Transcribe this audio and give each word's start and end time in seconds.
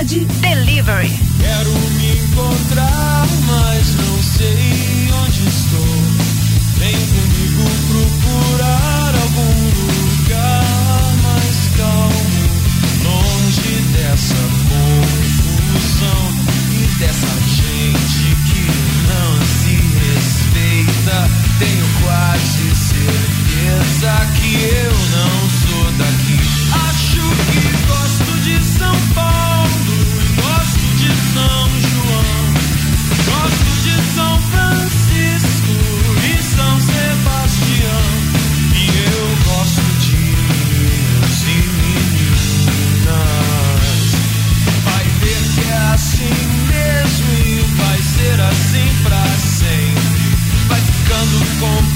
Cidade 0.00 0.24
Delivery. 0.40 1.12
Quero 1.38 1.70
me 1.70 2.16
encontrar, 2.16 3.26
mas 3.46 3.94
não 3.96 4.22
sei 4.22 5.10
onde 5.12 5.46
estou. 5.46 5.94
Vem 6.78 6.96
comigo 6.96 7.64
procurar 7.86 9.14
algum 9.14 9.60
lugar 9.76 11.04
mais 11.22 11.58
calmo, 11.76 12.44
longe 13.04 13.74
dessa 13.92 14.40
confusão 14.70 16.22
e 16.72 16.98
dessa 16.98 17.32
gente 17.46 18.24
que 18.48 18.64
não 19.06 19.30
se 19.60 19.76
respeita. 20.00 21.28
Tenho 21.58 21.86
quase 22.02 22.74
certeza 22.74 24.12
que 24.40 24.50
eu 24.64 24.94
não 25.12 25.34
sou 25.60 25.92
daqui. 25.98 26.40
Acho 26.88 27.20
que 27.52 27.79
con 51.60 51.89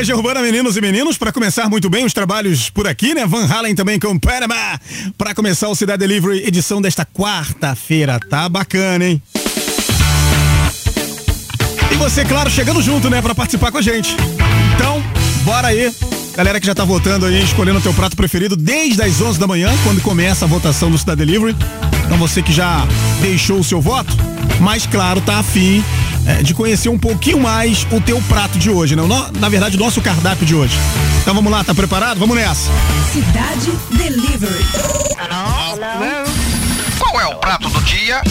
Legião 0.00 0.16
Urbana, 0.16 0.40
meninos 0.40 0.78
e 0.78 0.80
meninos, 0.80 1.18
para 1.18 1.30
começar 1.30 1.68
muito 1.68 1.90
bem 1.90 2.06
os 2.06 2.14
trabalhos 2.14 2.70
por 2.70 2.88
aqui, 2.88 3.12
né? 3.12 3.26
Van 3.26 3.44
Halen 3.44 3.74
também 3.74 4.00
com 4.00 4.18
Panama, 4.18 4.80
para 5.18 5.34
começar 5.34 5.68
o 5.68 5.74
Cidade 5.74 5.98
Delivery, 5.98 6.38
edição 6.38 6.80
desta 6.80 7.04
quarta-feira. 7.04 8.18
Tá 8.18 8.48
bacana, 8.48 9.04
hein? 9.04 9.22
E 11.92 11.94
você, 11.96 12.24
claro, 12.24 12.48
chegando 12.48 12.80
junto, 12.80 13.10
né, 13.10 13.20
para 13.20 13.34
participar 13.34 13.70
com 13.70 13.76
a 13.76 13.82
gente. 13.82 14.16
Então, 14.74 15.04
bora 15.42 15.68
aí. 15.68 15.94
Galera 16.34 16.58
que 16.58 16.66
já 16.66 16.74
tá 16.74 16.86
votando 16.86 17.26
aí, 17.26 17.44
escolhendo 17.44 17.78
o 17.78 17.82
teu 17.82 17.92
prato 17.92 18.16
preferido 18.16 18.56
desde 18.56 19.02
as 19.02 19.20
11 19.20 19.38
da 19.38 19.46
manhã, 19.46 19.70
quando 19.84 20.00
começa 20.00 20.46
a 20.46 20.48
votação 20.48 20.90
do 20.90 20.96
Cidade 20.96 21.26
Delivery. 21.26 21.54
Então 22.06 22.16
você 22.16 22.42
que 22.42 22.54
já 22.54 22.88
deixou 23.20 23.58
o 23.58 23.64
seu 23.64 23.82
voto, 23.82 24.16
mas 24.60 24.86
claro, 24.86 25.20
tá 25.20 25.40
afim 25.40 25.84
é, 26.26 26.42
de 26.42 26.54
conhecer 26.54 26.88
um 26.88 26.98
pouquinho 26.98 27.40
mais 27.40 27.86
o 27.90 28.00
teu 28.00 28.20
prato 28.22 28.58
de 28.58 28.70
hoje, 28.70 28.94
né? 28.94 29.02
Na 29.38 29.48
verdade, 29.48 29.76
o 29.76 29.80
nosso 29.80 30.00
cardápio 30.00 30.46
de 30.46 30.54
hoje. 30.54 30.76
Então 31.22 31.34
vamos 31.34 31.50
lá, 31.50 31.64
tá 31.64 31.74
preparado? 31.74 32.18
Vamos 32.18 32.36
nessa. 32.36 32.70
Cidade 33.12 33.72
Delivery. 33.96 34.64
Qual 36.98 37.20
é 37.20 37.26
o 37.26 37.36
prato 37.36 37.68
do 37.68 37.80
dia? 37.82 38.22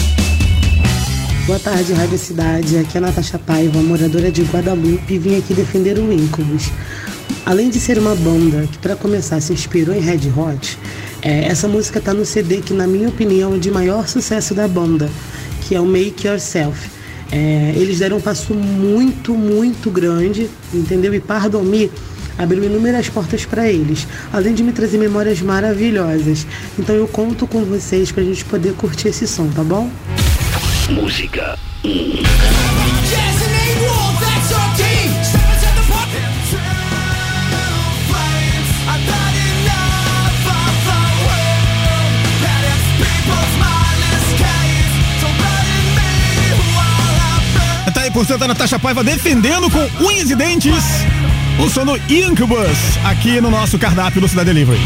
Boa 1.46 1.58
tarde, 1.58 1.92
Rádio 1.92 2.18
Cidade. 2.18 2.78
Aqui 2.78 2.96
é 2.96 2.98
a 2.98 3.00
Natasha 3.00 3.38
Paiva, 3.38 3.80
moradora 3.82 4.30
de 4.30 4.42
Guadalupe, 4.42 5.14
e 5.14 5.18
vim 5.18 5.36
aqui 5.36 5.52
defender 5.52 5.98
o 5.98 6.12
Incubus. 6.12 6.70
Além 7.44 7.70
de 7.70 7.80
ser 7.80 7.98
uma 7.98 8.14
banda 8.14 8.66
que, 8.70 8.78
para 8.78 8.94
começar, 8.94 9.40
se 9.40 9.52
inspirou 9.52 9.94
em 9.94 10.00
Red 10.00 10.30
Hot, 10.36 10.78
é, 11.22 11.44
essa 11.46 11.66
música 11.66 11.98
está 11.98 12.14
no 12.14 12.24
CD 12.24 12.58
que, 12.58 12.72
na 12.72 12.86
minha 12.86 13.08
opinião, 13.08 13.54
é 13.54 13.58
de 13.58 13.70
maior 13.70 14.06
sucesso 14.06 14.54
da 14.54 14.68
banda, 14.68 15.10
que 15.62 15.74
é 15.74 15.80
o 15.80 15.86
Make 15.86 16.26
Yourself. 16.26 16.99
É, 17.32 17.72
eles 17.76 17.98
deram 17.98 18.16
um 18.16 18.20
passo 18.20 18.54
muito, 18.54 19.34
muito 19.34 19.90
grande, 19.90 20.50
entendeu? 20.72 21.14
E 21.14 21.20
Pardomi 21.20 21.90
abriu 22.36 22.64
inúmeras 22.64 23.08
portas 23.08 23.44
para 23.44 23.68
eles, 23.68 24.06
além 24.32 24.54
de 24.54 24.62
me 24.62 24.72
trazer 24.72 24.98
memórias 24.98 25.40
maravilhosas. 25.40 26.46
Então 26.78 26.94
eu 26.94 27.06
conto 27.06 27.46
com 27.46 27.64
vocês 27.64 28.10
para 28.10 28.22
a 28.22 28.26
gente 28.26 28.44
poder 28.44 28.72
curtir 28.74 29.08
esse 29.08 29.26
som, 29.26 29.48
tá 29.48 29.62
bom? 29.62 29.90
Música. 30.90 31.56
Yes! 31.84 33.49
100% 48.10 48.38
da 48.38 48.48
Natasha 48.48 48.78
Paiva 48.78 49.04
defendendo 49.04 49.70
com 49.70 50.04
unhas 50.04 50.30
e 50.30 50.34
dentes 50.34 50.84
o 51.64 51.68
sono 51.70 51.96
Incubus 52.08 52.76
aqui 53.04 53.40
no 53.40 53.50
nosso 53.50 53.78
cardápio 53.78 54.20
do 54.20 54.28
Cidade 54.28 54.46
Delivery. 54.46 54.80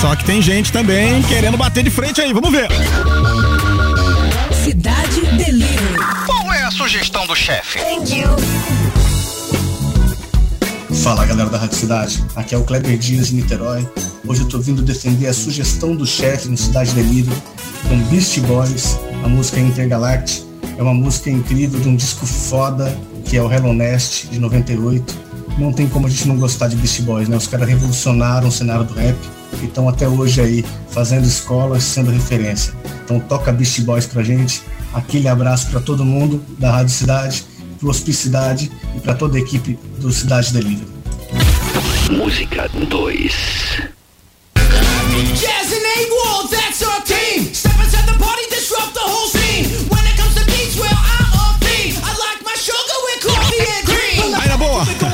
Só 0.00 0.14
que 0.14 0.24
tem 0.24 0.42
gente 0.42 0.70
também 0.70 1.22
querendo 1.22 1.56
bater 1.56 1.82
de 1.82 1.90
frente 1.90 2.20
aí, 2.20 2.32
vamos 2.32 2.50
ver. 2.50 2.68
Cidade 4.64 5.20
Delivery. 5.36 5.96
Qual 6.26 6.52
é 6.52 6.64
a 6.64 6.70
sugestão 6.70 7.26
do 7.26 7.34
chefe? 7.34 7.78
Thank 7.78 8.14
you. 8.14 8.28
Fala 11.02 11.24
galera 11.24 11.48
da 11.48 11.58
Rádio 11.58 11.76
Cidade, 11.76 12.22
aqui 12.36 12.54
é 12.54 12.58
o 12.58 12.64
Kleber 12.64 12.98
Dias 12.98 13.28
de 13.28 13.34
Niterói. 13.36 13.88
Hoje 14.26 14.42
eu 14.42 14.48
tô 14.48 14.58
vindo 14.58 14.82
defender 14.82 15.26
a 15.26 15.34
sugestão 15.34 15.96
do 15.96 16.06
chefe 16.06 16.48
no 16.48 16.56
Cidade 16.56 16.92
Delivery 16.92 17.36
com 17.88 17.98
Beast 18.10 18.38
Boys, 18.40 18.98
a 19.24 19.28
música 19.28 19.58
Intergalactic. 19.58 20.51
É 20.82 20.84
uma 20.84 20.94
música 20.94 21.30
incrível 21.30 21.78
de 21.78 21.88
um 21.88 21.94
disco 21.94 22.26
foda 22.26 22.92
que 23.24 23.36
é 23.36 23.40
o 23.40 23.48
Hello 23.48 23.72
Nest 23.72 24.26
de 24.26 24.40
98. 24.40 25.16
Não 25.56 25.72
tem 25.72 25.88
como 25.88 26.08
a 26.08 26.10
gente 26.10 26.26
não 26.26 26.36
gostar 26.36 26.66
de 26.66 26.74
Beast 26.74 27.02
Boys, 27.02 27.28
né? 27.28 27.36
Os 27.36 27.46
caras 27.46 27.68
revolucionaram 27.68 28.48
o 28.48 28.50
cenário 28.50 28.84
do 28.84 28.92
rap 28.92 29.16
e 29.62 29.66
estão 29.66 29.88
até 29.88 30.08
hoje 30.08 30.40
aí 30.40 30.64
fazendo 30.90 31.24
escolas, 31.24 31.84
sendo 31.84 32.10
referência. 32.10 32.74
Então 33.04 33.20
toca 33.20 33.52
Beast 33.52 33.80
Boys 33.82 34.06
pra 34.06 34.24
gente. 34.24 34.60
Aquele 34.92 35.28
abraço 35.28 35.70
para 35.70 35.78
todo 35.78 36.04
mundo 36.04 36.42
da 36.58 36.72
Rádio 36.72 36.92
Cidade, 36.92 37.44
pro 37.78 37.88
Hospicidade 37.88 38.68
e 38.96 38.98
para 38.98 39.14
toda 39.14 39.36
a 39.38 39.40
equipe 39.40 39.78
do 40.00 40.10
Cidade 40.10 40.52
Delivery. 40.52 40.88
Música 42.10 42.68
2. 42.88 43.92
Jazz 45.40 45.71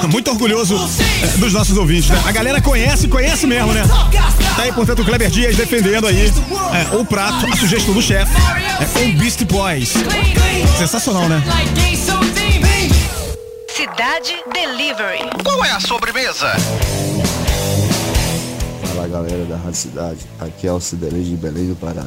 muito 0.09 0.31
orgulhoso 0.31 0.77
é, 1.23 1.27
dos 1.38 1.53
nossos 1.53 1.77
ouvintes, 1.77 2.09
né? 2.11 2.23
A 2.27 2.33
galera 2.33 2.61
conhece, 2.61 3.09
conhece 3.09 3.47
mesmo, 3.47 3.73
né? 3.73 3.83
Tá 4.57 4.62
aí, 4.62 4.73
portanto, 4.73 5.03
o 5.03 5.05
Kleber 5.05 5.31
Dias 5.31 5.57
defendendo 5.57 6.07
aí 6.07 6.33
é, 6.73 6.97
o 6.97 7.05
prato, 7.05 7.47
a 7.47 7.57
sugestão 7.57 7.95
do 7.95 8.03
chefe, 8.03 8.33
é, 8.81 8.85
com 8.87 9.19
Beast 9.19 9.45
Boys. 9.45 9.93
Sensacional, 10.79 11.29
né? 11.29 11.43
Cidade 13.69 14.35
Delivery. 14.53 15.31
Qual 15.45 15.65
é 15.65 15.71
a 15.71 15.81
sobremesa? 15.81 16.53
Fala 18.83 19.09
galera 19.09 19.45
da 19.45 19.57
Rádio 19.57 19.75
Cidade, 19.75 20.19
aqui 20.41 20.67
é 20.67 20.73
o 20.73 20.81
Cidelê 20.81 21.23
de 21.23 21.37
Belém 21.37 21.69
do 21.69 21.77
Pará. 21.77 22.07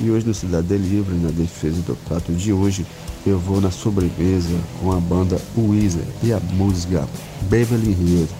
E 0.00 0.10
hoje 0.10 0.26
no 0.26 0.34
Cidade 0.34 0.66
Delivery, 0.66 1.18
na 1.18 1.30
defesa 1.30 1.80
do 1.82 1.94
prato 2.08 2.32
de 2.32 2.52
hoje, 2.52 2.84
eu 3.26 3.38
vou 3.38 3.60
na 3.60 3.70
sobremesa 3.70 4.56
com 4.80 4.92
a 4.92 4.96
banda 4.96 5.40
Weezer 5.56 6.04
e 6.22 6.32
a 6.32 6.40
música 6.40 7.06
Beverly 7.42 7.92
Hills. 7.92 8.30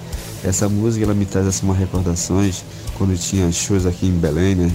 Essa 0.45 0.69
música 0.69 1.05
ela 1.05 1.15
me 1.15 1.25
traz 1.25 1.47
assim, 1.47 1.65
umas 1.65 1.79
recordações 1.79 2.65
quando 2.99 3.17
tinha 3.17 3.51
shows 3.53 3.87
aqui 3.87 4.07
em 4.07 4.13
Belém, 4.13 4.55
né? 4.57 4.73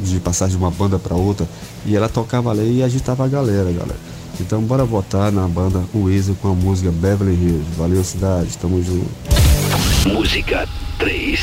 De 0.00 0.20
passar 0.20 0.48
de 0.48 0.56
uma 0.56 0.70
banda 0.70 0.98
para 0.98 1.16
outra. 1.16 1.48
E 1.86 1.96
ela 1.96 2.08
tocava 2.08 2.50
ali 2.50 2.78
e 2.78 2.82
agitava 2.82 3.24
a 3.24 3.28
galera, 3.28 3.72
galera. 3.72 3.98
Então 4.40 4.60
bora 4.62 4.84
votar 4.84 5.32
na 5.32 5.48
banda 5.48 5.82
Weezer 5.94 6.34
com 6.36 6.48
a 6.48 6.54
música 6.54 6.90
Beverly 6.90 7.34
Hills. 7.34 7.66
Valeu 7.76 8.04
cidade, 8.04 8.56
tamo 8.58 8.82
junto. 8.82 9.08
Música 10.06 10.68
3. 10.98 11.40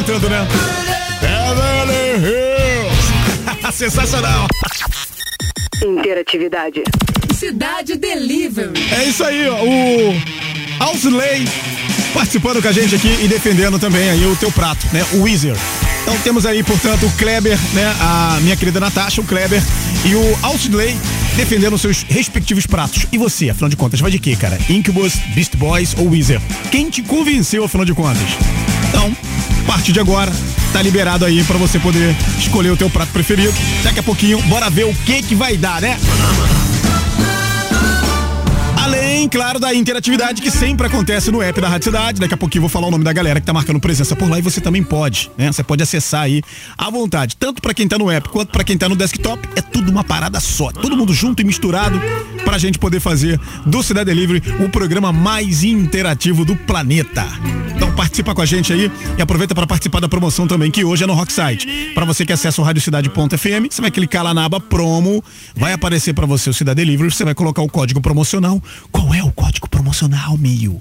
Cantando, 0.00 0.30
né? 0.30 0.46
Beverly 1.20 2.26
Hills. 2.26 3.72
Sensacional. 3.76 4.46
Interatividade. 5.82 6.82
Cidade 7.34 7.96
Delivery. 7.96 8.72
É 8.92 9.04
isso 9.04 9.22
aí, 9.24 9.46
ó. 9.48 9.62
O 9.62 10.22
Ausley 10.80 11.44
participando 12.14 12.60
com 12.60 12.68
a 12.68 12.72
gente 12.72 12.94
aqui 12.94 13.08
e 13.22 13.28
defendendo 13.28 13.78
também 13.78 14.10
aí 14.10 14.26
o 14.26 14.34
teu 14.36 14.50
prato, 14.50 14.86
né? 14.92 15.04
O 15.14 15.22
Weezer. 15.22 15.56
Então 16.02 16.16
temos 16.18 16.46
aí, 16.46 16.62
portanto, 16.62 17.06
o 17.06 17.10
Kleber, 17.12 17.58
né? 17.74 17.94
A 18.00 18.38
minha 18.40 18.56
querida 18.56 18.80
Natasha, 18.80 19.20
o 19.20 19.24
Kleber 19.24 19.62
e 20.04 20.14
o 20.14 20.38
Ausley 20.42 20.96
defendendo 21.36 21.74
os 21.74 21.80
seus 21.80 22.02
respectivos 22.02 22.66
pratos. 22.66 23.06
E 23.12 23.18
você, 23.18 23.50
afinal 23.50 23.68
de 23.68 23.76
contas, 23.76 24.00
vai 24.00 24.10
de 24.10 24.18
quê, 24.18 24.34
cara? 24.34 24.58
Incubus, 24.68 25.14
Beast 25.34 25.56
Boys 25.56 25.94
ou 25.98 26.08
Weezer? 26.10 26.40
Quem 26.70 26.88
te 26.88 27.02
convenceu, 27.02 27.64
afinal 27.64 27.84
de 27.84 27.94
contas? 27.94 28.28
Então, 29.00 29.16
a 29.62 29.66
partir 29.66 29.92
de 29.92 30.00
agora, 30.00 30.30
tá 30.74 30.82
liberado 30.82 31.24
aí 31.24 31.42
pra 31.44 31.56
você 31.56 31.78
poder 31.78 32.14
escolher 32.38 32.70
o 32.70 32.76
teu 32.76 32.90
prato 32.90 33.10
preferido. 33.12 33.54
Daqui 33.82 33.98
a 33.98 34.02
pouquinho, 34.02 34.42
bora 34.42 34.68
ver 34.68 34.84
o 34.84 34.94
que 34.94 35.22
que 35.22 35.34
vai 35.34 35.56
dar, 35.56 35.80
né? 35.80 35.98
Além, 38.76 39.26
claro, 39.26 39.58
da 39.58 39.72
interatividade 39.74 40.42
que 40.42 40.50
sempre 40.50 40.86
acontece 40.86 41.30
no 41.30 41.40
app 41.40 41.58
da 41.58 41.68
Rádio 41.68 41.84
Cidade. 41.86 42.20
Daqui 42.20 42.34
a 42.34 42.36
pouquinho 42.36 42.60
vou 42.60 42.68
falar 42.68 42.88
o 42.88 42.90
nome 42.90 43.02
da 43.04 43.12
galera 43.12 43.40
que 43.40 43.46
tá 43.46 43.54
marcando 43.54 43.80
presença 43.80 44.14
por 44.14 44.28
lá 44.28 44.38
e 44.38 44.42
você 44.42 44.60
também 44.60 44.82
pode, 44.82 45.30
né? 45.38 45.50
Você 45.50 45.62
pode 45.62 45.82
acessar 45.82 46.22
aí 46.22 46.42
à 46.76 46.90
vontade, 46.90 47.36
tanto 47.36 47.62
pra 47.62 47.72
quem 47.72 47.88
tá 47.88 47.96
no 47.96 48.10
app 48.10 48.28
quanto 48.28 48.50
pra 48.50 48.62
quem 48.62 48.76
tá 48.76 48.86
no 48.86 48.96
desktop. 48.96 49.48
É 49.56 49.62
tudo 49.62 49.90
uma 49.90 50.04
parada 50.04 50.40
só, 50.40 50.70
todo 50.72 50.94
mundo 50.94 51.14
junto 51.14 51.40
e 51.40 51.44
misturado 51.44 51.98
pra 52.44 52.58
gente 52.58 52.78
poder 52.78 53.00
fazer 53.00 53.40
do 53.66 53.82
Cidade 53.82 54.06
Delivery 54.06 54.42
o 54.64 54.68
programa 54.68 55.12
mais 55.12 55.62
interativo 55.62 56.44
do 56.44 56.56
planeta. 56.56 57.26
Então 57.74 57.92
participa 57.92 58.34
com 58.34 58.42
a 58.42 58.46
gente 58.46 58.72
aí 58.72 58.90
e 59.16 59.22
aproveita 59.22 59.54
para 59.54 59.66
participar 59.66 60.00
da 60.00 60.08
promoção 60.08 60.46
também, 60.46 60.70
que 60.70 60.84
hoje 60.84 61.04
é 61.04 61.06
no 61.06 61.14
Rocksite. 61.14 61.92
Para 61.94 62.04
você 62.04 62.26
que 62.26 62.32
acessa 62.32 62.60
o 62.60 62.64
radiocidade.fm, 62.64 63.68
você 63.70 63.80
vai 63.80 63.90
clicar 63.90 64.22
lá 64.22 64.34
na 64.34 64.44
aba 64.44 64.60
promo, 64.60 65.24
vai 65.54 65.72
aparecer 65.72 66.12
para 66.12 66.26
você 66.26 66.50
o 66.50 66.54
Cidade 66.54 66.76
Delivery, 66.76 67.10
você 67.10 67.24
vai 67.24 67.34
colocar 67.34 67.62
o 67.62 67.68
código 67.68 68.00
promocional. 68.00 68.62
Qual 68.90 69.14
é 69.14 69.22
o 69.22 69.32
código 69.32 69.68
promocional, 69.68 70.36
Mil? 70.36 70.80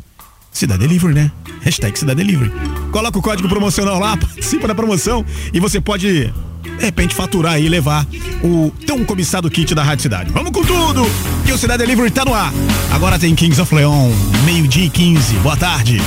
Cidade 0.52 0.82
Delivery, 0.82 1.14
né? 1.14 1.32
Hashtag 1.62 1.98
Cidade 1.98 2.24
Delivery. 2.24 2.52
Coloca 2.92 3.18
o 3.18 3.22
código 3.22 3.48
promocional 3.48 4.00
lá, 4.00 4.18
participa 4.18 4.68
da 4.68 4.76
promoção 4.76 5.26
e 5.54 5.60
você 5.60 5.80
pode, 5.80 6.34
de 6.78 6.86
repente 6.86 7.16
faturar 7.16 7.60
e 7.60 7.68
levar 7.68 8.06
o 8.44 8.72
tão 8.86 9.04
cobiçado 9.04 9.50
kit 9.50 9.74
da 9.74 9.84
Rádio 9.84 10.04
Cidade. 10.04 10.32
Vamos 10.32 10.52
com 10.52 10.64
tudo! 10.64 11.06
Que 11.46 11.52
o 11.52 11.58
Cidade 11.58 11.84
Delivery 11.84 12.12
tá 12.12 12.24
no 12.26 12.34
ar. 12.34 12.54
Agora 12.92 13.18
tem 13.18 13.36
Kings 13.36 13.60
of 13.62 13.74
Leon, 13.74 14.12
meio-dia 14.46 14.86
e 14.86 14.90
15. 14.90 15.36
Boa 15.36 15.58
tarde. 15.58 16.02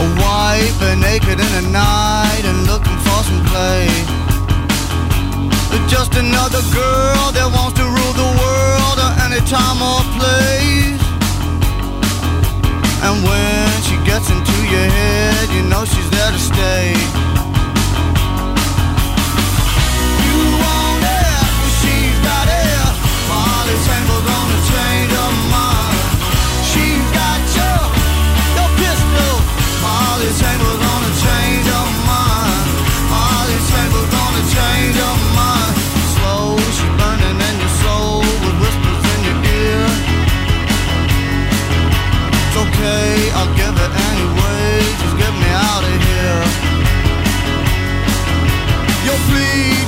A 0.00 0.06
wife 0.14 0.80
and 0.82 1.00
naked 1.00 1.40
in 1.40 1.50
the 1.58 1.70
night 1.72 2.42
and 2.44 2.66
looking 2.68 2.96
for 2.98 3.24
some 3.24 3.44
play. 3.46 4.27
Just 5.88 6.14
another 6.14 6.60
girl 6.72 7.32
that 7.32 7.48
wants 7.56 7.80
to 7.80 7.84
rule 7.84 8.14
the 8.14 8.30
world 8.36 8.98
at 9.00 9.14
any 9.24 9.40
time 9.48 9.80
or 9.80 10.04
place. 10.20 11.00
And 13.02 13.24
when 13.24 13.68
she 13.88 13.96
gets 14.04 14.28
into 14.28 14.56
your 14.68 14.84
head, 14.84 15.48
you 15.56 15.64
know 15.64 15.88
she's 15.88 16.10
there 16.12 16.30
to 16.30 16.38
stay. 16.38 16.92
You 20.28 20.38
want 20.60 21.02
it, 21.08 21.48
she's 21.80 22.18
got 22.20 22.46
it. 22.52 22.92
Molly's 23.32 23.84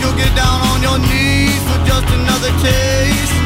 you'll 0.01 0.17
get 0.17 0.33
down 0.35 0.59
on 0.73 0.79
your 0.83 0.99
knees 0.99 1.61
for 1.69 1.79
just 1.85 2.07
another 2.09 2.53
taste. 2.65 3.37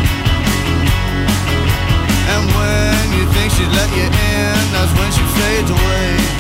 And 2.33 2.43
when 2.57 3.05
you 3.17 3.25
think 3.35 3.53
she's 3.53 3.73
let 3.75 3.91
you 3.93 4.07
in, 4.07 4.59
that's 4.73 4.93
when 4.99 5.11
she 5.13 5.25
fades 5.37 5.71
away. 5.71 6.35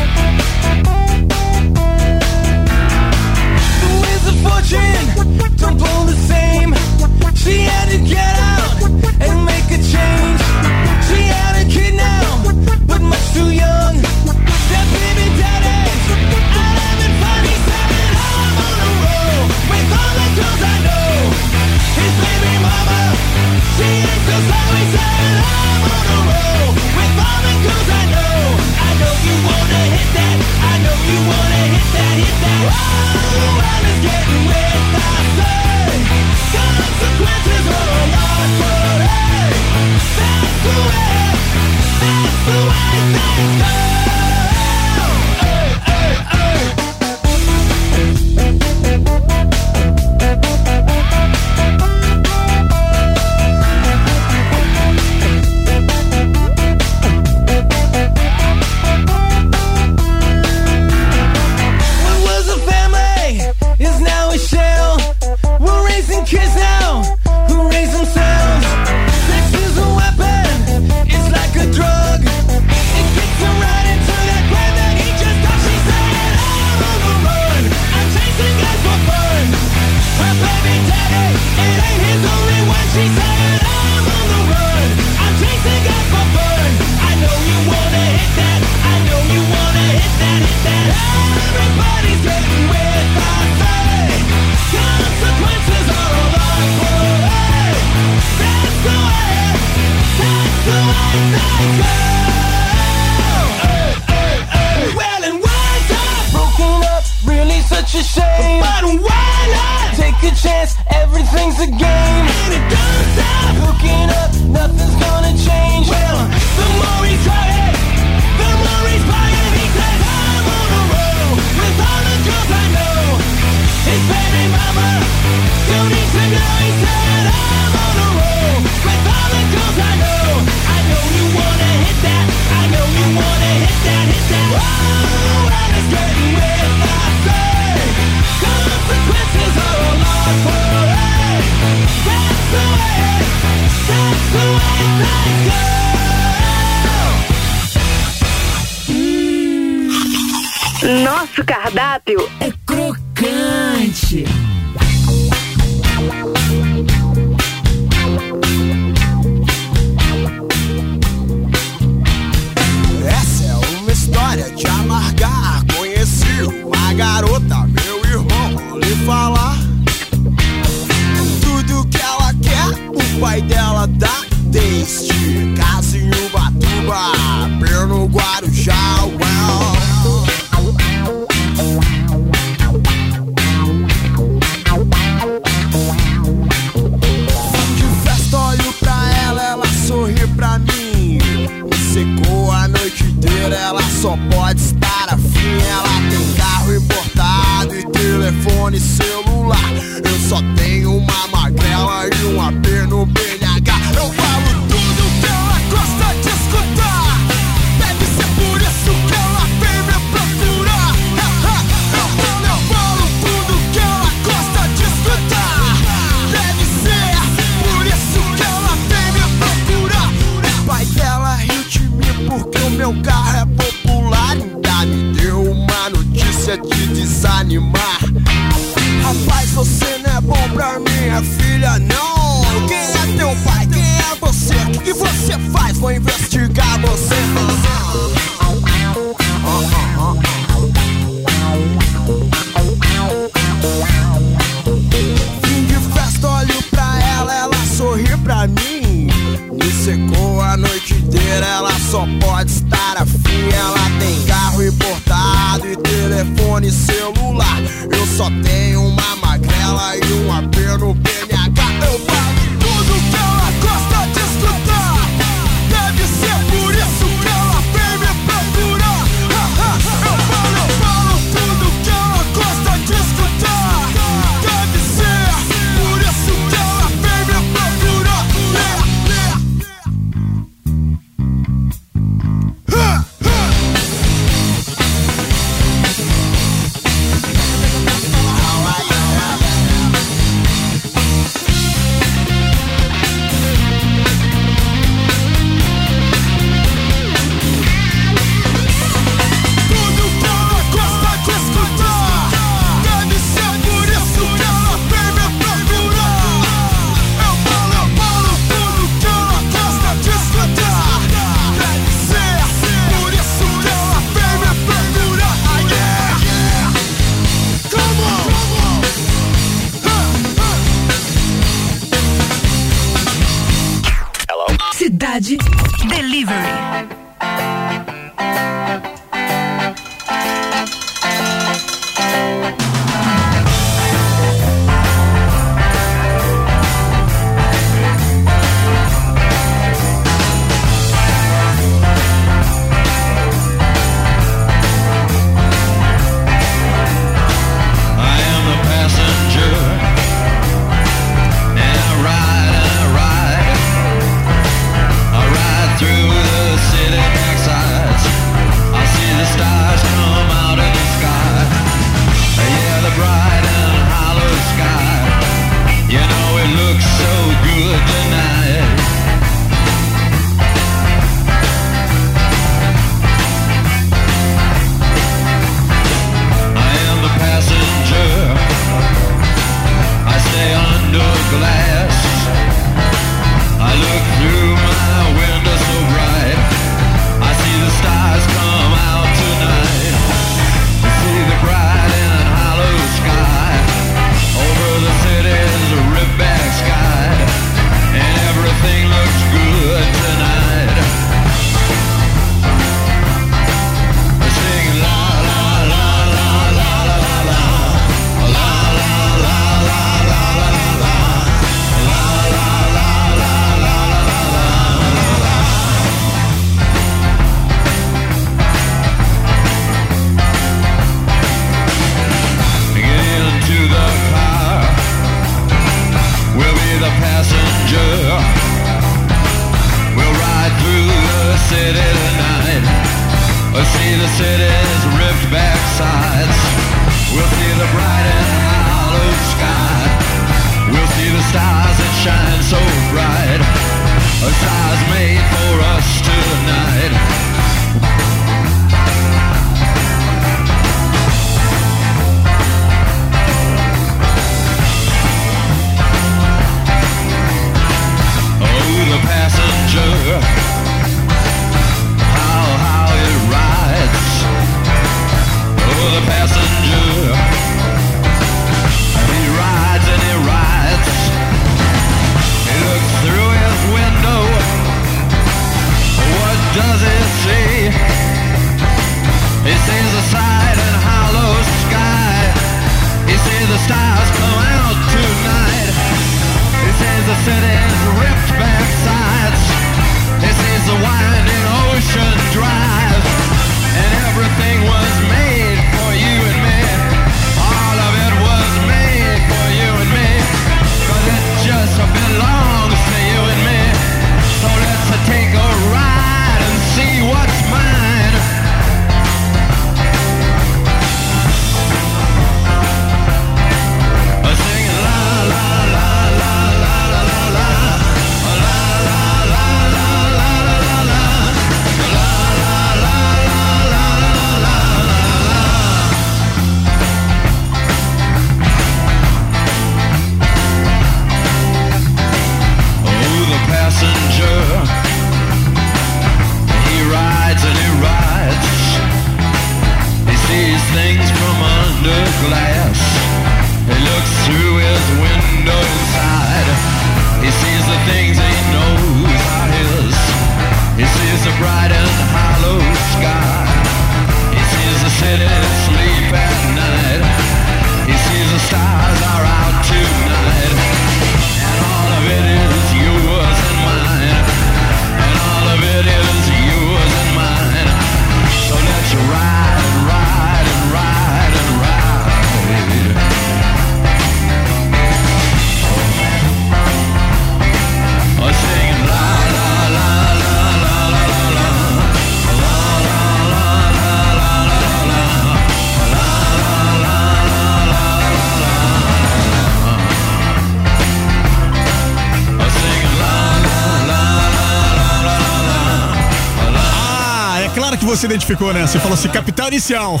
Você 597.96 598.06
identificou, 598.06 598.52
né? 598.52 598.66
Você 598.66 598.78
falou 598.78 598.94
assim, 598.94 599.08
capital 599.08 599.48
inicial. 599.48 600.00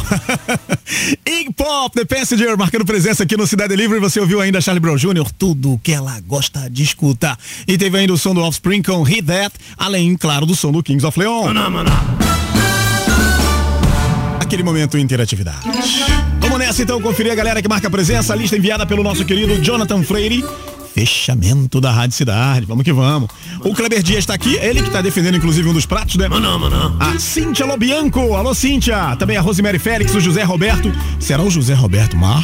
Iggy 1.24 1.52
Pop, 1.54 1.94
The 1.94 2.04
Passenger, 2.04 2.56
marcando 2.56 2.84
presença 2.84 3.22
aqui 3.22 3.36
no 3.36 3.46
Cidade 3.46 3.74
Livre. 3.74 3.98
Você 4.00 4.20
ouviu 4.20 4.40
ainda 4.40 4.60
Charlie 4.60 4.80
Brown 4.80 4.96
Jr., 4.96 5.30
tudo 5.38 5.80
que 5.82 5.92
ela 5.92 6.20
gosta 6.20 6.68
de 6.68 6.82
escutar. 6.82 7.38
E 7.66 7.78
teve 7.78 7.98
ainda 7.98 8.12
o 8.12 8.18
som 8.18 8.34
do 8.34 8.42
Offspring 8.42 8.82
com 8.82 9.02
Hit 9.02 9.22
That, 9.22 9.54
além, 9.78 10.14
claro, 10.16 10.44
do 10.44 10.54
som 10.54 10.70
do 10.70 10.82
Kings 10.82 11.06
of 11.06 11.18
Leon. 11.18 11.46
Aquele 14.40 14.62
momento 14.62 14.98
interatividade. 14.98 15.60
Vamos 16.40 16.58
nessa 16.58 16.82
então 16.82 17.00
conferir 17.00 17.32
a 17.32 17.34
galera 17.34 17.62
que 17.62 17.68
marca 17.68 17.90
presença, 17.90 18.32
a 18.32 18.36
lista 18.36 18.56
enviada 18.56 18.84
pelo 18.86 19.02
nosso 19.02 19.24
querido 19.24 19.60
Jonathan 19.62 20.02
Freire. 20.02 20.44
Fechamento 20.96 21.78
da 21.78 21.90
Rádio 21.90 22.16
Cidade. 22.16 22.64
Vamos 22.64 22.82
que 22.82 22.90
vamos. 22.90 23.28
O 23.60 23.74
Kleber 23.74 24.02
Dias 24.02 24.20
está 24.20 24.32
aqui, 24.32 24.54
ele 24.54 24.80
que 24.80 24.88
está 24.88 25.02
defendendo 25.02 25.36
inclusive 25.36 25.68
um 25.68 25.74
dos 25.74 25.84
pratos, 25.84 26.16
né? 26.16 26.26
Mano, 26.26 26.58
mano. 26.58 26.96
A 26.98 27.18
Cíntia 27.18 27.66
Lobianco. 27.66 28.34
Alô, 28.34 28.54
Cíntia. 28.54 29.14
Também 29.16 29.36
a 29.36 29.42
Rosemary 29.42 29.78
Félix, 29.78 30.14
o 30.14 30.20
José 30.20 30.42
Roberto. 30.42 30.90
Será 31.20 31.42
o 31.42 31.50
José 31.50 31.74
Roberto 31.74 32.16
Mar? 32.16 32.42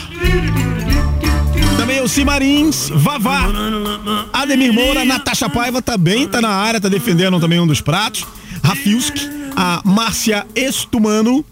Também 1.78 2.02
o 2.02 2.08
Cimarins, 2.08 2.90
Vavá, 2.94 3.46
Ademir 4.34 4.70
Moura, 4.70 5.02
Natasha 5.02 5.48
Paiva 5.48 5.80
também 5.80 6.28
tá 6.28 6.42
na 6.42 6.50
área, 6.50 6.78
tá 6.78 6.90
defendendo 6.90 7.40
também 7.40 7.58
um 7.58 7.66
dos 7.66 7.80
pratos. 7.80 8.26
Rafilsk, 8.62 9.16
a 9.56 9.80
Márcia 9.82 10.46
Estumano, 10.54 11.42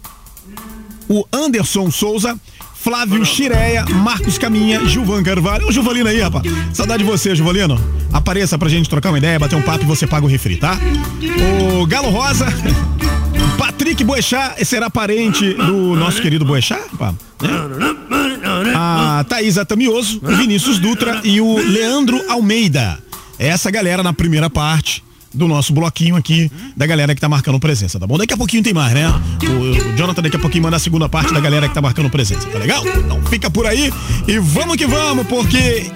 o 1.09 1.25
Anderson 1.33 1.89
Souza, 1.89 2.39
Flávio 2.83 3.23
Chireia, 3.23 3.85
Marcos 3.85 4.39
Caminha, 4.39 4.83
Gilvan 4.85 5.21
Carvalho. 5.21 5.67
Ô, 5.67 5.71
Juvalino 5.71 6.09
aí, 6.09 6.19
rapaz. 6.19 6.43
Saudade 6.73 7.03
de 7.03 7.09
você, 7.09 7.35
Juvalino. 7.35 7.79
Apareça 8.11 8.57
pra 8.57 8.67
gente 8.67 8.89
trocar 8.89 9.09
uma 9.09 9.19
ideia, 9.19 9.37
bater 9.37 9.55
um 9.55 9.61
papo 9.61 9.83
e 9.83 9.87
você 9.87 10.07
paga 10.07 10.25
o 10.25 10.29
refri, 10.29 10.57
tá? 10.57 10.79
O 11.79 11.85
Galo 11.85 12.09
Rosa, 12.09 12.47
Patrick 13.57 14.03
Boechat 14.03 14.65
será 14.65 14.89
parente 14.89 15.53
do 15.53 15.95
nosso 15.95 16.21
querido 16.21 16.43
Boechat, 16.43 16.81
pá, 16.97 17.13
né? 17.39 17.49
A 18.75 19.23
Thaisa 19.29 19.63
Tamioso, 19.63 20.19
o 20.23 20.35
Vinícius 20.35 20.79
Dutra 20.79 21.21
e 21.23 21.39
o 21.39 21.57
Leandro 21.57 22.19
Almeida. 22.29 22.97
Essa 23.37 23.69
galera 23.69 24.01
na 24.01 24.11
primeira 24.11 24.49
parte 24.49 25.03
do 25.33 25.47
nosso 25.47 25.73
bloquinho 25.73 26.15
aqui, 26.15 26.51
da 26.75 26.85
galera 26.85 27.15
que 27.15 27.21
tá 27.21 27.29
marcando 27.29 27.59
presença, 27.59 27.99
tá 27.99 28.05
bom? 28.05 28.17
Daqui 28.17 28.33
a 28.33 28.37
pouquinho 28.37 28.63
tem 28.63 28.73
mais, 28.73 28.93
né? 28.93 29.07
O, 29.43 29.91
o 29.93 29.97
Jonathan 29.97 30.21
daqui 30.21 30.35
a 30.35 30.39
pouquinho 30.39 30.63
manda 30.63 30.75
a 30.77 30.79
segunda 30.79 31.07
parte 31.07 31.33
da 31.33 31.39
galera 31.39 31.67
que 31.67 31.73
tá 31.73 31.81
marcando 31.81 32.09
presença, 32.09 32.47
tá 32.47 32.59
legal? 32.59 32.83
Então 32.85 33.21
fica 33.25 33.49
por 33.49 33.65
aí 33.65 33.91
e 34.27 34.39
vamos 34.39 34.75
que 34.75 34.85
vamos, 34.85 35.25
porque 35.27 35.91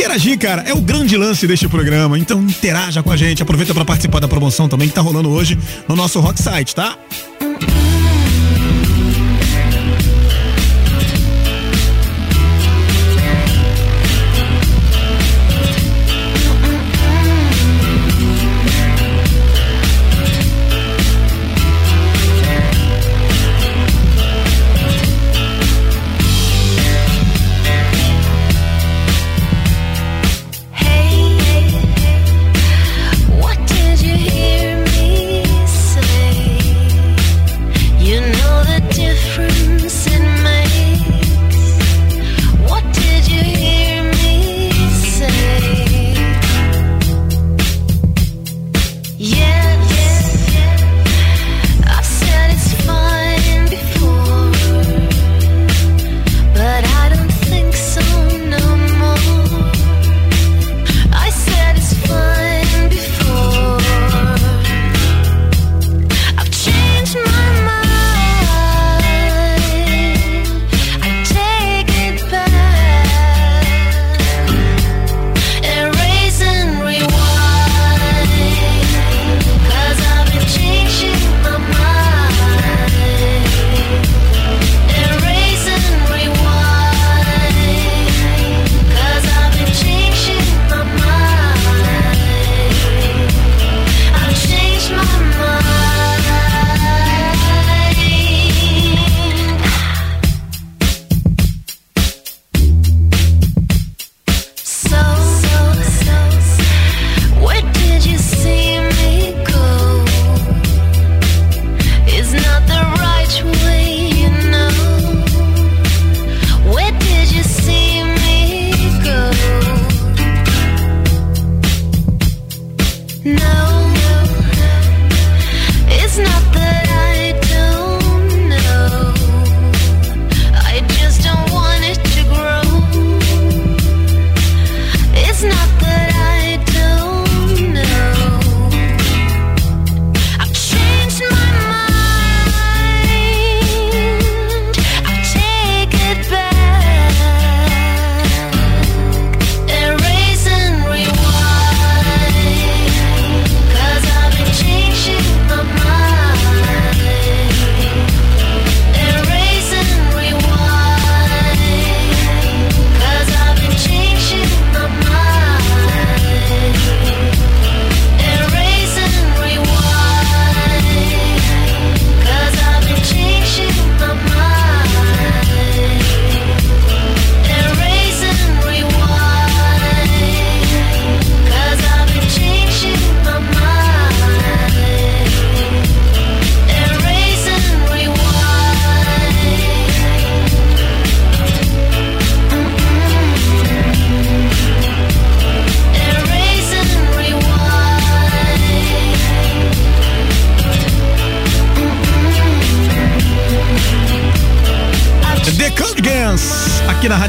interagir, 0.00 0.38
cara, 0.38 0.62
é 0.62 0.72
o 0.72 0.80
grande 0.80 1.16
lance 1.16 1.46
deste 1.46 1.68
programa. 1.68 2.18
Então 2.18 2.40
interaja 2.42 3.02
com 3.02 3.12
a 3.12 3.16
gente, 3.16 3.42
aproveita 3.42 3.74
para 3.74 3.84
participar 3.84 4.20
da 4.20 4.28
promoção 4.28 4.68
também 4.68 4.88
que 4.88 4.94
tá 4.94 5.00
rolando 5.00 5.28
hoje 5.28 5.58
no 5.86 5.94
nosso 5.94 6.20
Rock 6.20 6.40
Site, 6.40 6.74
tá? 6.74 6.96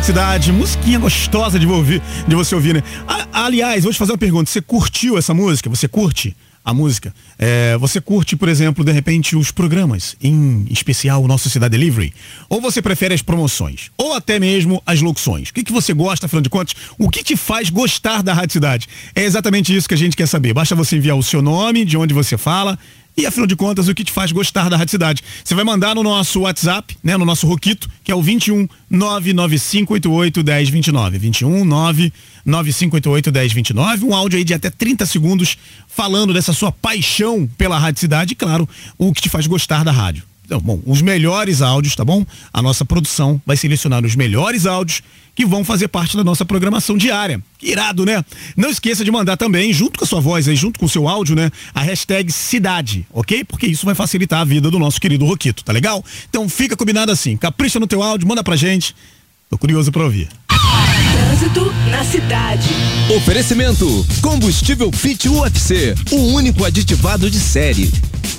Cidade. 0.03 0.51
Musiquinha 0.51 0.99
gostosa 0.99 1.59
de 1.59 1.67
ouvir, 1.67 2.01
de 2.27 2.35
você 2.35 2.55
ouvir, 2.55 2.73
né? 2.73 2.83
A- 3.07 3.45
aliás, 3.45 3.83
vou 3.83 3.93
te 3.93 3.99
fazer 3.99 4.11
uma 4.11 4.17
pergunta. 4.17 4.49
Você 4.49 4.61
curtiu 4.61 5.17
essa 5.17 5.33
música? 5.33 5.69
Você 5.69 5.87
curte 5.87 6.35
a 6.65 6.73
música? 6.73 7.13
É, 7.39 7.77
você 7.77 8.01
curte, 8.01 8.35
por 8.35 8.49
exemplo, 8.49 8.83
de 8.83 8.91
repente, 8.91 9.35
os 9.35 9.51
programas, 9.51 10.15
em 10.21 10.65
especial 10.69 11.23
o 11.23 11.27
nosso 11.27 11.49
Cidade 11.49 11.77
Delivery? 11.77 12.13
Ou 12.49 12.59
você 12.59 12.81
prefere 12.81 13.13
as 13.13 13.21
promoções? 13.21 13.89
Ou 13.97 14.13
até 14.13 14.39
mesmo 14.39 14.81
as 14.85 15.01
locuções? 15.01 15.49
O 15.49 15.53
que, 15.53 15.63
que 15.63 15.71
você 15.71 15.93
gosta, 15.93 16.25
afinal 16.25 16.41
de 16.41 16.49
contas? 16.49 16.75
O 16.97 17.09
que 17.09 17.23
te 17.23 17.37
faz 17.37 17.69
gostar 17.69 18.21
da 18.23 18.33
Rádio 18.33 18.53
Cidade? 18.53 18.87
É 19.15 19.23
exatamente 19.23 19.75
isso 19.75 19.87
que 19.87 19.93
a 19.93 19.97
gente 19.97 20.17
quer 20.17 20.27
saber. 20.27 20.53
Basta 20.53 20.75
você 20.75 20.97
enviar 20.97 21.15
o 21.17 21.23
seu 21.23 21.41
nome, 21.41 21.85
de 21.85 21.95
onde 21.97 22.13
você 22.13 22.37
fala, 22.37 22.77
e 23.21 23.25
afinal 23.27 23.45
de 23.45 23.55
contas, 23.55 23.87
o 23.87 23.93
que 23.93 24.03
te 24.03 24.11
faz 24.11 24.31
gostar 24.31 24.67
da 24.67 24.75
Rádio 24.75 24.91
Cidade? 24.91 25.21
Você 25.43 25.53
vai 25.53 25.63
mandar 25.63 25.93
no 25.93 26.01
nosso 26.01 26.41
WhatsApp, 26.41 26.97
né, 27.03 27.15
no 27.17 27.23
nosso 27.23 27.45
Roquito, 27.45 27.87
que 28.03 28.11
é 28.11 28.15
o 28.15 28.21
21 28.21 28.67
99588 28.89 30.43
1029. 30.43 31.17
21 31.19 31.63
99588 31.63 33.31
1029. 33.31 34.05
Um 34.05 34.15
áudio 34.15 34.37
aí 34.37 34.43
de 34.43 34.55
até 34.55 34.71
30 34.71 35.05
segundos 35.05 35.55
falando 35.87 36.33
dessa 36.33 36.51
sua 36.51 36.71
paixão 36.71 37.47
pela 37.57 37.77
Rádio 37.77 37.99
Cidade 37.99 38.33
e, 38.33 38.35
claro, 38.35 38.67
o 38.97 39.13
que 39.13 39.21
te 39.21 39.29
faz 39.29 39.45
gostar 39.45 39.83
da 39.83 39.91
rádio. 39.91 40.23
Então, 40.51 40.59
bom, 40.59 40.81
os 40.85 41.01
melhores 41.01 41.61
áudios, 41.61 41.95
tá 41.95 42.03
bom? 42.03 42.25
A 42.51 42.61
nossa 42.61 42.83
produção 42.83 43.41
vai 43.45 43.55
selecionar 43.55 44.05
os 44.05 44.17
melhores 44.17 44.65
áudios 44.65 45.01
que 45.33 45.45
vão 45.45 45.63
fazer 45.63 45.87
parte 45.87 46.17
da 46.17 46.25
nossa 46.25 46.43
programação 46.43 46.97
diária. 46.97 47.41
Que 47.57 47.71
irado, 47.71 48.05
né? 48.05 48.21
Não 48.57 48.69
esqueça 48.69 49.05
de 49.05 49.09
mandar 49.09 49.37
também, 49.37 49.71
junto 49.71 49.97
com 49.97 50.03
a 50.03 50.07
sua 50.07 50.19
voz 50.19 50.49
aí, 50.49 50.55
junto 50.57 50.77
com 50.77 50.85
o 50.85 50.89
seu 50.89 51.07
áudio, 51.07 51.37
né? 51.37 51.49
A 51.73 51.79
hashtag 51.79 52.29
cidade, 52.33 53.07
ok? 53.13 53.45
Porque 53.45 53.65
isso 53.65 53.85
vai 53.85 53.95
facilitar 53.95 54.41
a 54.41 54.43
vida 54.43 54.69
do 54.69 54.77
nosso 54.77 54.99
querido 54.99 55.23
Roquito, 55.25 55.63
tá 55.63 55.71
legal? 55.71 56.03
Então 56.29 56.49
fica 56.49 56.75
combinado 56.75 57.13
assim, 57.13 57.37
capricha 57.37 57.79
no 57.79 57.87
teu 57.87 58.03
áudio, 58.03 58.27
manda 58.27 58.43
pra 58.43 58.57
gente. 58.57 58.93
Tô 59.51 59.57
curioso 59.57 59.91
pra 59.91 60.05
ouvir. 60.05 60.29
Trânsito 61.11 61.73
na 61.91 62.05
cidade. 62.05 62.69
Oferecimento: 63.17 64.07
Combustível 64.21 64.89
Fit 64.93 65.27
UFC, 65.27 65.93
o 66.09 66.33
único 66.33 66.63
aditivado 66.63 67.29
de 67.29 67.37
série. 67.37 67.91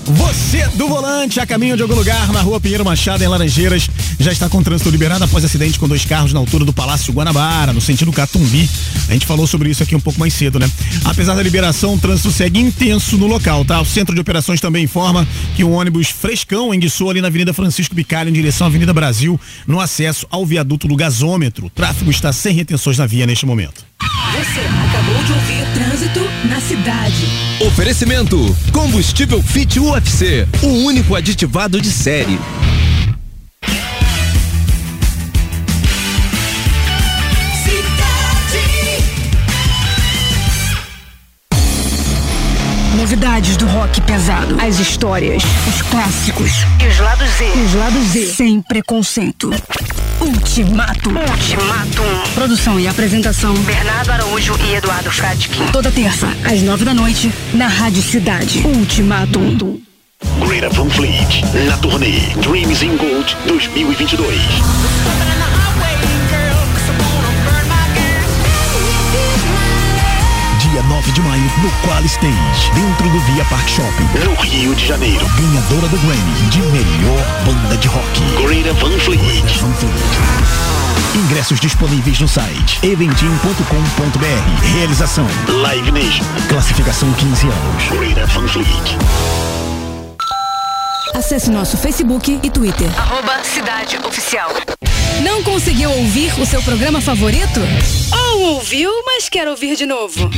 Você 0.05 0.67
do 0.69 0.89
volante, 0.89 1.39
a 1.39 1.47
caminho 1.47 1.77
de 1.77 1.83
algum 1.83 1.95
lugar, 1.95 2.33
na 2.33 2.41
rua 2.41 2.59
Pinheiro 2.59 2.85
Machado, 2.85 3.23
em 3.23 3.29
Laranjeiras, 3.29 3.89
já 4.19 4.33
está 4.33 4.49
com 4.49 4.63
trânsito 4.63 4.91
liberado 4.91 5.23
após 5.25 5.45
acidente 5.45 5.79
com 5.79 5.87
dois 5.87 6.05
carros 6.05 6.33
na 6.33 6.41
altura 6.41 6.65
do 6.65 6.73
Palácio 6.73 7.13
Guanabara, 7.13 7.73
no 7.73 7.81
sentido 7.81 8.11
Catumbi. 8.13 8.69
A 9.09 9.13
gente 9.13 9.27
falou 9.27 9.47
sobre 9.47 9.71
isso 9.71 9.83
aqui 9.83 9.95
um 9.95 10.01
pouco 10.01 10.19
mais 10.19 10.35
cedo, 10.35 10.59
né? 10.59 10.69
Apesar 11.05 11.35
da 11.35 11.43
liberação, 11.43 11.95
o 11.95 11.99
trânsito 11.99 12.33
segue 12.33 12.59
intenso 12.59 13.17
no 13.17 13.27
local, 13.27 13.65
tá? 13.65 13.81
O 13.81 13.85
Centro 13.85 14.15
de 14.15 14.21
Operações 14.21 14.61
também 14.61 14.85
informa 14.85 15.27
que 15.55 15.63
um 15.63 15.73
ônibus 15.73 16.09
frescão 16.09 16.75
enguiçou 16.75 17.11
ali 17.11 17.21
na 17.21 17.29
Avenida 17.29 17.53
Francisco 17.53 17.95
Bicalho, 17.95 18.29
em 18.29 18.33
direção 18.33 18.67
à 18.67 18.71
Avenida 18.71 18.93
Brasil, 18.93 19.41
no 19.67 19.81
acesso 19.81 20.27
ao 20.31 20.45
viaduto 20.45 20.89
do 20.89 20.97
gasômetro. 21.03 21.67
O 21.67 21.71
tráfego 21.71 22.13
está 22.13 22.33
sem 22.33 22.55
retenções 22.55 22.97
na 22.97 23.07
via 23.07 23.27
neste 23.27 23.45
momento. 23.45 23.85
Você 24.33 24.61
acabou 24.61 25.25
de 25.25 25.33
ouvir 25.33 25.63
Trânsito 25.75 26.21
na 26.49 26.61
cidade. 26.61 27.27
Oferecimento: 27.67 28.57
Combustível 28.73 29.43
Fit 29.43 29.81
UFC, 29.81 30.47
o 30.63 30.69
único 30.85 31.17
aditivado 31.17 31.81
de 31.81 31.91
série. 31.91 32.39
Novidades 43.13 43.59
do 43.59 43.67
rock 43.67 44.01
pesado. 44.01 44.57
As 44.59 44.79
histórias, 44.79 45.43
os 45.69 45.83
clássicos 45.83 46.51
e 46.83 46.87
os 46.89 46.99
lados 46.99 47.29
Z. 47.29 47.45
Os 47.45 47.75
lados 47.75 48.05
Z. 48.05 48.27
Sem 48.33 48.63
preconceito. 48.63 49.51
Ultimato. 50.19 51.11
Ultimato. 51.11 52.03
Produção 52.33 52.81
e 52.81 52.89
apresentação: 52.89 53.53
Bernardo 53.53 54.13
Araújo 54.13 54.57
e 54.67 54.77
Eduardo 54.77 55.13
Fradkin. 55.13 55.67
Toda 55.73 55.91
terça, 55.91 56.27
às 56.43 56.63
nove 56.63 56.87
da 56.87 56.95
noite, 56.95 57.31
na 57.53 57.67
Rádio 57.67 58.03
Cidade. 58.03 58.61
Ultimato. 58.61 59.39
Greta 60.47 60.71
Van 60.71 60.89
Fleet, 60.89 61.43
na 61.67 61.77
turnê 61.77 62.19
Dreams 62.41 62.83
in 62.83 62.97
Gold 62.97 63.37
2022. 63.47 64.41
Dia 70.83 70.89
9 70.89 71.13
de 71.13 71.21
maio, 71.23 71.43
no 71.63 71.71
Qual 71.83 72.05
Stage, 72.05 72.71
dentro 72.75 73.09
do 73.09 73.21
Via 73.21 73.45
Park 73.45 73.69
Shopping. 73.69 74.09
No 74.25 74.35
Rio 74.41 74.75
de 74.75 74.87
Janeiro, 74.87 75.27
Ganhadora 75.37 75.89
do 75.89 75.97
Grammy 75.99 76.51
de 76.51 76.61
melhor 76.61 77.25
banda 77.45 77.77
de 77.77 77.89
rock. 77.89 78.21
Greta 78.43 78.73
Van 78.75 78.99
Fleet. 78.99 79.45
Van 79.61 79.73
Fleet. 79.75 79.95
Ingressos 81.15 81.61
disponíveis 81.61 82.19
no 82.21 82.27
site 82.29 82.81
eventim.com.br. 82.83 84.77
Realização 84.77 85.27
Live 85.49 85.93
Nation, 85.93 86.25
Classificação 86.49 87.13
15 87.13 87.47
anos. 87.47 87.85
Greta 87.91 88.27
Van 88.27 88.49
Fleet. 88.49 88.97
Acesse 91.15 91.51
nosso 91.51 91.77
Facebook 91.77 92.41
e 92.43 92.51
Twitter. 92.51 92.89
Arroba 92.99 93.45
Cidade 93.45 93.99
Oficial. 94.05 94.51
Não 95.23 95.43
conseguiu 95.43 95.91
ouvir 95.91 96.33
o 96.41 96.47
seu 96.47 96.63
programa 96.63 97.01
favorito? 97.01 97.61
Ou 98.13 98.55
ouviu, 98.55 98.91
mas 99.05 99.29
quer 99.29 99.47
ouvir 99.47 99.77
de 99.77 99.85
novo? 99.85 100.31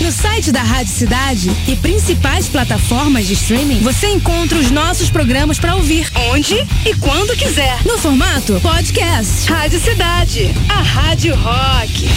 No 0.00 0.10
site 0.10 0.50
da 0.50 0.62
Rádio 0.62 0.92
Cidade 0.94 1.50
e 1.68 1.76
principais 1.76 2.48
plataformas 2.48 3.26
de 3.26 3.34
streaming, 3.34 3.80
você 3.80 4.08
encontra 4.08 4.58
os 4.58 4.70
nossos 4.70 5.10
programas 5.10 5.58
para 5.58 5.74
ouvir 5.74 6.10
onde 6.30 6.54
e 6.86 6.94
quando 7.00 7.36
quiser. 7.36 7.78
No 7.84 7.98
formato 7.98 8.58
podcast. 8.60 9.48
Rádio 9.50 9.78
Cidade, 9.78 10.54
a 10.70 10.80
Rádio 10.80 11.34
Rock. 11.36 12.08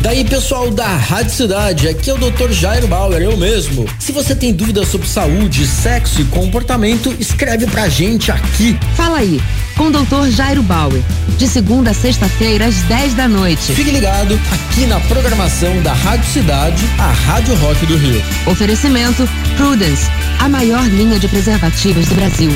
Daí 0.00 0.24
pessoal 0.24 0.70
da 0.70 0.86
Rádio 0.86 1.32
Cidade, 1.32 1.88
aqui 1.88 2.08
é 2.08 2.14
o 2.14 2.18
Dr. 2.18 2.52
Jairo 2.52 2.86
Bauer, 2.86 3.20
eu 3.20 3.36
mesmo. 3.36 3.84
Se 3.98 4.12
você 4.12 4.32
tem 4.32 4.52
dúvidas 4.52 4.88
sobre 4.88 5.08
saúde, 5.08 5.66
sexo 5.66 6.20
e 6.20 6.24
comportamento, 6.26 7.14
escreve 7.18 7.66
pra 7.66 7.88
gente 7.88 8.30
aqui. 8.30 8.78
Fala 8.94 9.18
aí, 9.18 9.40
com 9.76 9.88
o 9.88 9.90
Dr. 9.90 10.30
Jairo 10.30 10.62
Bauer, 10.62 11.02
de 11.36 11.48
segunda 11.48 11.90
a 11.90 11.94
sexta-feira 11.94 12.66
às 12.66 12.76
10 12.82 13.14
da 13.14 13.26
noite. 13.28 13.72
Fique 13.72 13.90
ligado 13.90 14.38
aqui 14.52 14.86
na 14.86 15.00
programação 15.00 15.82
da 15.82 15.92
Rádio 15.92 16.30
Cidade, 16.30 16.84
a 16.96 17.10
Rádio 17.10 17.56
Rock 17.56 17.84
do 17.86 17.96
Rio. 17.96 18.22
Oferecimento 18.46 19.28
Prudence, 19.56 20.08
a 20.38 20.48
maior 20.48 20.86
linha 20.86 21.18
de 21.18 21.26
preservativos 21.26 22.06
do 22.06 22.14
Brasil. 22.14 22.52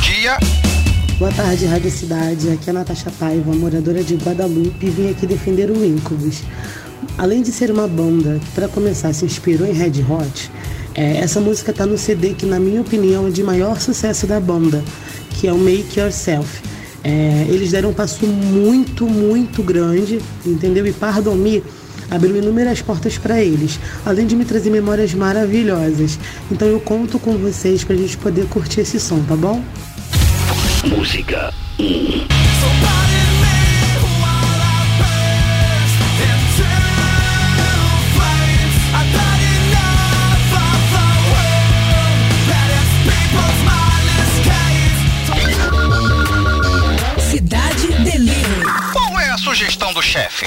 Dia? 0.00 0.38
Boa 1.18 1.32
tarde, 1.32 1.66
Rádio 1.66 1.90
Cidade. 1.90 2.50
Aqui 2.50 2.68
é 2.68 2.70
a 2.70 2.74
Natasha 2.74 3.10
Paiva, 3.18 3.52
moradora 3.54 4.02
de 4.02 4.14
Guadalupe, 4.14 4.86
e 4.86 4.90
vim 4.90 5.10
aqui 5.10 5.26
defender 5.26 5.70
o 5.70 5.84
Incubus. 5.84 6.42
Além 7.16 7.42
de 7.42 7.50
ser 7.50 7.70
uma 7.70 7.88
banda 7.88 8.38
que, 8.38 8.50
para 8.52 8.68
começar, 8.68 9.12
se 9.12 9.24
inspirou 9.24 9.66
em 9.66 9.72
Red 9.72 10.04
Hot, 10.08 10.50
é, 10.94 11.18
essa 11.18 11.40
música 11.40 11.72
tá 11.72 11.86
no 11.86 11.98
CD 11.98 12.34
que, 12.34 12.46
na 12.46 12.60
minha 12.60 12.80
opinião, 12.80 13.26
é 13.26 13.30
de 13.30 13.42
maior 13.42 13.80
sucesso 13.80 14.26
da 14.26 14.38
banda, 14.38 14.82
que 15.30 15.48
é 15.48 15.52
o 15.52 15.58
Make 15.58 15.98
Yourself. 15.98 16.62
É, 17.02 17.46
eles 17.48 17.70
deram 17.70 17.90
um 17.90 17.94
passo 17.94 18.26
muito, 18.26 19.06
muito 19.06 19.62
grande, 19.62 20.20
entendeu? 20.44 20.86
E 20.86 20.92
Pardon 20.92 21.34
Me 21.34 21.62
abriu 22.10 22.36
inúmeras 22.36 22.80
portas 22.80 23.18
para 23.18 23.42
eles, 23.42 23.78
além 24.04 24.26
de 24.26 24.34
me 24.34 24.44
trazer 24.44 24.70
memórias 24.70 25.14
maravilhosas. 25.14 26.18
Então 26.50 26.66
eu 26.68 26.80
conto 26.80 27.18
com 27.18 27.36
vocês 27.36 27.84
pra 27.84 27.96
gente 27.96 28.16
poder 28.16 28.46
curtir 28.46 28.80
esse 28.80 28.98
som, 28.98 29.22
tá 29.24 29.36
bom? 29.36 29.62
Música 30.88 31.52
1. 31.78 32.18
Cidade 47.30 47.86
Delivery. 48.02 48.64
Qual 48.92 49.20
é 49.20 49.30
a 49.30 49.36
sugestão 49.36 49.92
do 49.92 50.00
chefe? 50.00 50.46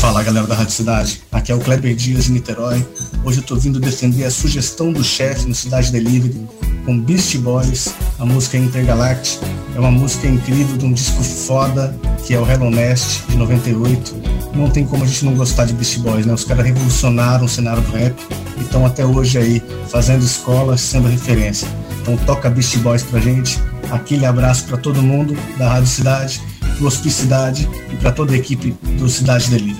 Fala 0.00 0.22
galera 0.22 0.46
da 0.46 0.54
Rádio 0.54 0.72
Cidade, 0.72 1.22
aqui 1.30 1.52
é 1.52 1.54
o 1.54 1.60
Kleber 1.60 1.94
Dias 1.94 2.24
de 2.24 2.32
Niterói. 2.32 2.82
Hoje 3.22 3.40
eu 3.40 3.44
tô 3.44 3.56
vindo 3.56 3.78
defender 3.78 4.24
a 4.24 4.30
sugestão 4.30 4.90
do 4.90 5.04
chefe 5.04 5.46
no 5.46 5.54
Cidade 5.54 5.92
Delivery 5.92 6.48
com 6.84 6.98
Beast 6.98 7.36
Boys, 7.38 7.94
a 8.18 8.24
música 8.24 8.56
Intergalactic. 8.56 9.40
É 9.74 9.80
uma 9.80 9.90
música 9.90 10.26
incrível 10.26 10.76
de 10.76 10.86
um 10.86 10.92
disco 10.92 11.22
foda 11.22 11.96
que 12.26 12.34
é 12.34 12.38
o 12.38 12.48
Hello 12.48 12.70
Nest 12.70 13.22
de 13.28 13.36
98. 13.36 14.14
Não 14.54 14.68
tem 14.68 14.84
como 14.86 15.04
a 15.04 15.06
gente 15.06 15.24
não 15.24 15.34
gostar 15.34 15.64
de 15.64 15.72
Beast 15.72 15.98
Boys, 15.98 16.26
né? 16.26 16.34
Os 16.34 16.44
caras 16.44 16.64
revolucionaram 16.64 17.44
o 17.44 17.48
cenário 17.48 17.82
do 17.82 17.92
rap 17.92 18.14
e 18.58 18.62
estão 18.62 18.84
até 18.84 19.04
hoje 19.04 19.38
aí 19.38 19.62
fazendo 19.88 20.22
escolas, 20.22 20.80
sendo 20.80 21.08
referência. 21.08 21.68
Então 22.02 22.16
toca 22.18 22.50
Beast 22.50 22.76
Boys 22.78 23.02
pra 23.02 23.20
gente. 23.20 23.58
Aquele 23.90 24.26
abraço 24.26 24.64
pra 24.64 24.76
todo 24.76 25.02
mundo 25.02 25.36
da 25.58 25.68
Rádio 25.68 25.88
Cidade 25.88 26.40
pro 26.76 26.86
Hospicidade 26.86 27.68
e 27.92 27.96
para 27.96 28.10
toda 28.10 28.32
a 28.32 28.36
equipe 28.36 28.74
do 28.98 29.08
Cidade 29.08 29.50
Delivery. 29.50 29.78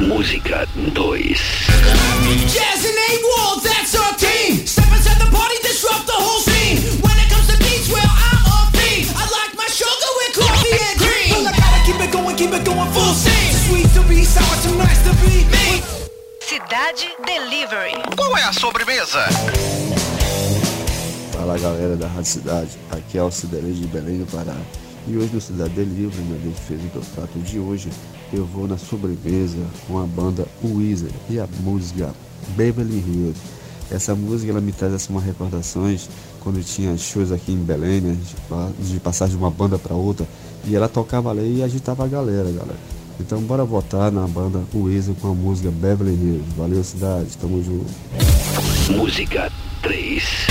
Música 0.00 0.66
2. 0.92 1.40
Cidade 16.94 17.16
Delivery. 17.24 18.16
Qual 18.16 18.36
é 18.36 18.42
a 18.42 18.52
sobremesa? 18.52 19.20
Fala 21.32 21.58
galera 21.58 21.96
da 21.96 22.06
Rádio 22.06 22.26
Cidade, 22.26 22.78
aqui 22.90 23.16
é 23.16 23.22
o 23.22 23.30
Cidelê 23.30 23.72
de 23.72 23.86
Belém 23.86 24.18
do 24.18 24.26
Pará. 24.30 24.56
E 25.08 25.16
hoje 25.16 25.30
no 25.32 25.40
Cidade 25.40 25.70
Delivery, 25.70 26.22
na 26.24 26.36
defesa 26.36 26.82
do 26.88 27.14
prato 27.14 27.38
de 27.38 27.58
hoje, 27.58 27.88
eu 28.30 28.44
vou 28.44 28.68
na 28.68 28.76
sobremesa 28.76 29.56
com 29.86 30.02
a 30.02 30.06
banda 30.06 30.46
Weezer 30.62 31.10
e 31.30 31.40
a 31.40 31.48
música 31.60 32.12
Beverly 32.48 32.98
Hills. 32.98 33.40
Essa 33.90 34.14
música 34.14 34.52
ela 34.52 34.60
me 34.60 34.72
traz 34.72 34.92
assim, 34.92 35.14
umas 35.14 35.24
recordações 35.24 36.10
quando 36.40 36.62
tinha 36.62 36.96
shows 36.98 37.32
aqui 37.32 37.52
em 37.52 37.64
Belém, 37.64 38.02
né, 38.02 38.18
de 38.80 39.00
passar 39.00 39.28
de 39.28 39.36
uma 39.36 39.50
banda 39.50 39.78
para 39.78 39.94
outra, 39.94 40.26
e 40.64 40.76
ela 40.76 40.88
tocava 40.90 41.30
ali 41.30 41.58
e 41.58 41.62
agitava 41.62 42.04
a 42.04 42.08
galera, 42.08 42.50
galera. 42.50 43.01
Então 43.20 43.40
bora 43.42 43.64
votar 43.64 44.10
na 44.10 44.26
banda 44.26 44.62
Weezer 44.74 45.14
com 45.20 45.30
a 45.30 45.34
música 45.34 45.70
Beverly 45.70 46.12
Hills. 46.12 46.44
Valeu 46.56 46.82
cidade, 46.82 47.36
tamo 47.38 47.62
junto. 47.62 47.86
Música 48.96 49.50
3. 49.82 50.46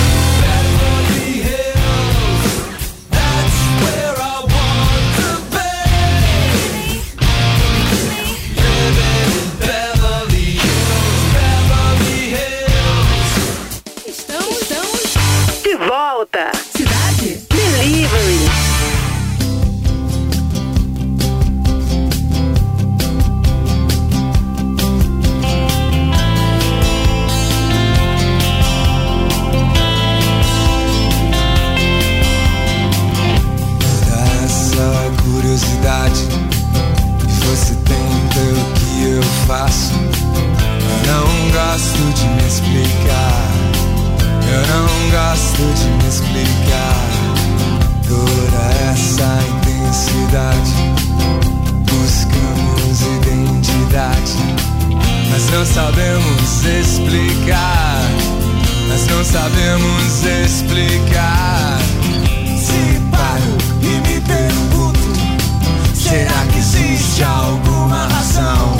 Será 66.22 66.46
que 66.52 66.58
existe 66.58 67.24
alguma 67.24 68.06
razão 68.06 68.78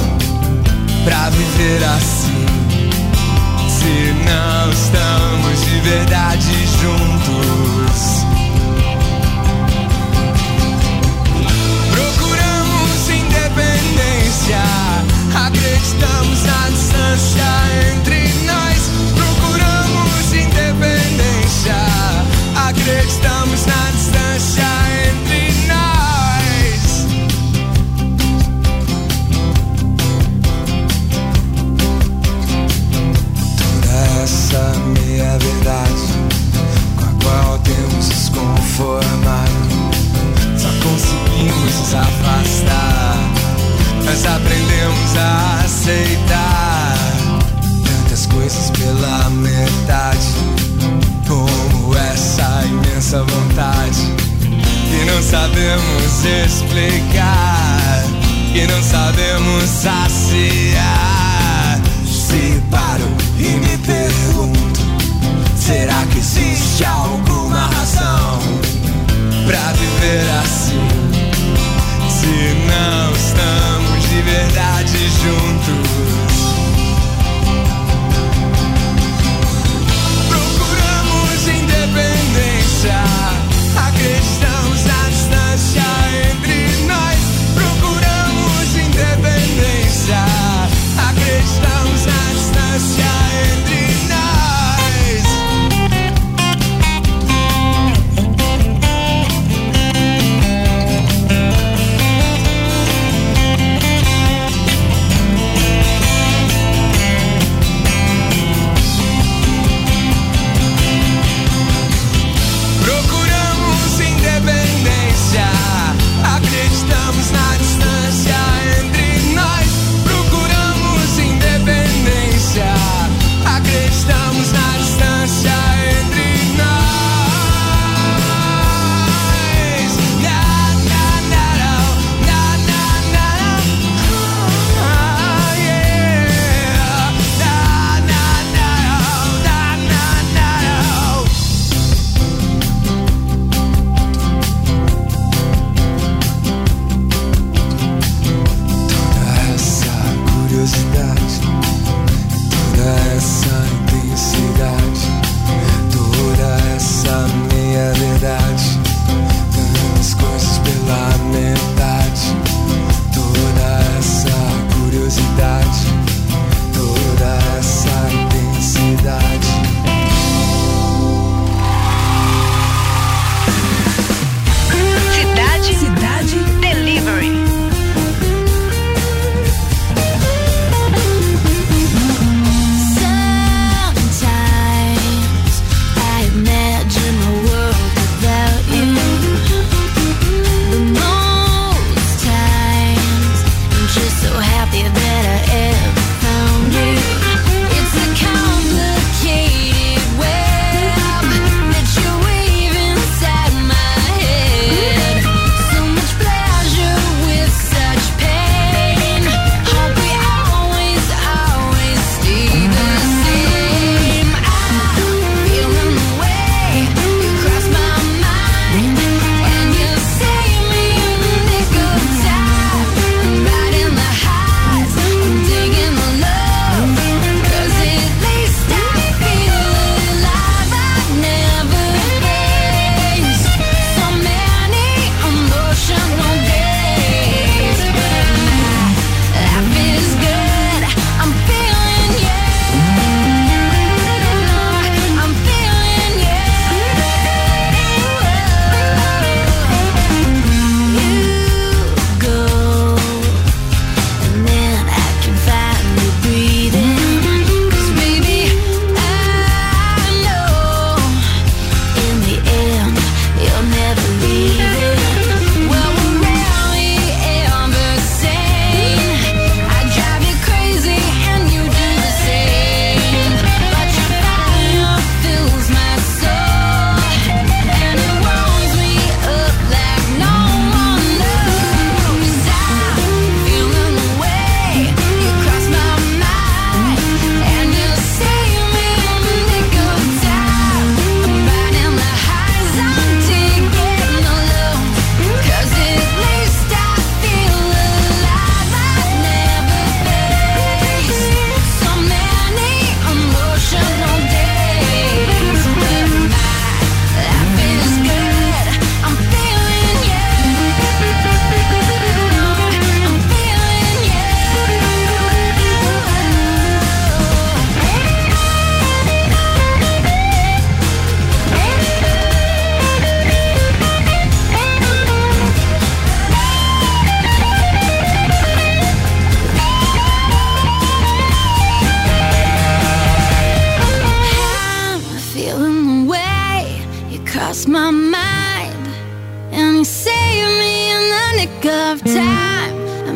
pra 1.04 1.30
viver 1.30 1.82
assim? 1.84 2.46
Se 3.68 4.14
não 4.24 4.70
estamos 4.70 5.64
de 5.64 5.80
verdade 5.80 6.52
juntos. 6.80 8.22
Procuramos 11.90 13.08
independência, 13.08 14.62
acreditamos 15.34 16.42
na 16.44 16.68
distância 16.70 17.50
entre 17.92 18.28
nós. 18.46 18.90
Procuramos 19.16 20.32
independência, 20.32 21.74
acreditamos 22.68 23.66
na 23.66 23.90
distância 23.90 24.62
entre 24.62 24.91
aceitar 45.64 46.96
tantas 47.84 48.26
coisas 48.26 48.70
pela 48.70 49.30
metade, 49.30 50.28
como 51.26 51.96
essa 51.96 52.62
imensa 52.64 53.22
vontade 53.24 54.12
que 54.92 55.04
não 55.04 55.22
sabemos 55.22 56.24
explicar, 56.44 58.04
que 58.52 58.66
não 58.66 58.82
sabemos 58.82 59.64
saciar. 59.64 60.82
Se 62.06 62.62
paro 62.70 63.08
e 63.38 63.48
me 63.48 63.78
pergunto, 63.78 64.80
será 65.56 66.04
que 66.12 66.18
existe 66.18 66.84
alguma 66.84 67.66
razão 67.66 68.38
pra 69.46 69.72
viver 69.72 70.30
assim? 70.42 70.88
Se 72.08 72.54
não 72.66 73.12
estamos 73.12 73.61
de 74.12 74.20
verdade 74.20 74.98
juntos. 75.22 76.41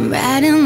riding 0.08 0.65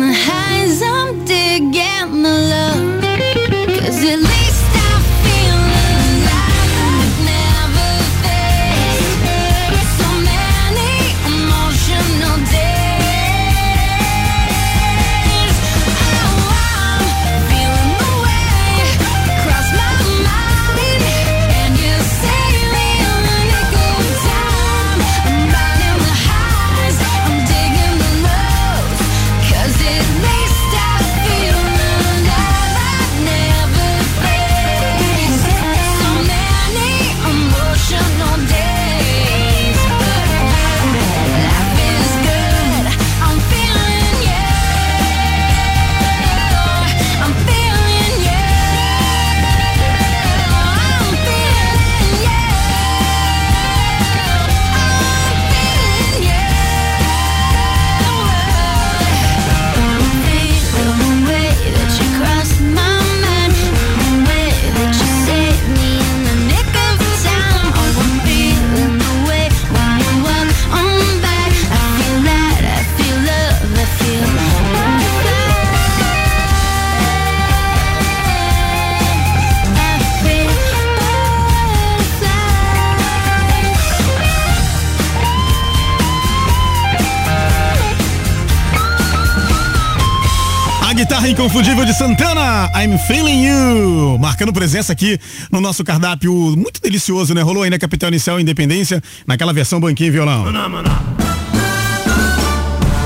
inconfundível 91.51 91.85
de 91.85 91.93
Santana, 91.93 92.71
I'm 92.77 92.97
Feeling 93.09 93.45
You, 93.45 94.19
marcando 94.21 94.53
presença 94.53 94.93
aqui 94.93 95.19
no 95.51 95.61
nosso 95.61 95.83
cardápio 95.83 96.33
muito 96.33 96.81
delicioso, 96.81 97.35
né? 97.35 97.43
Rolou 97.43 97.65
aí 97.65 97.71
na 97.71 97.77
Capital 97.77 98.09
Inicial 98.09 98.39
Independência, 98.39 99.03
naquela 99.27 99.53
versão 99.53 99.81
banquinho 99.81 100.07
e 100.07 100.11
violão. 100.13 100.45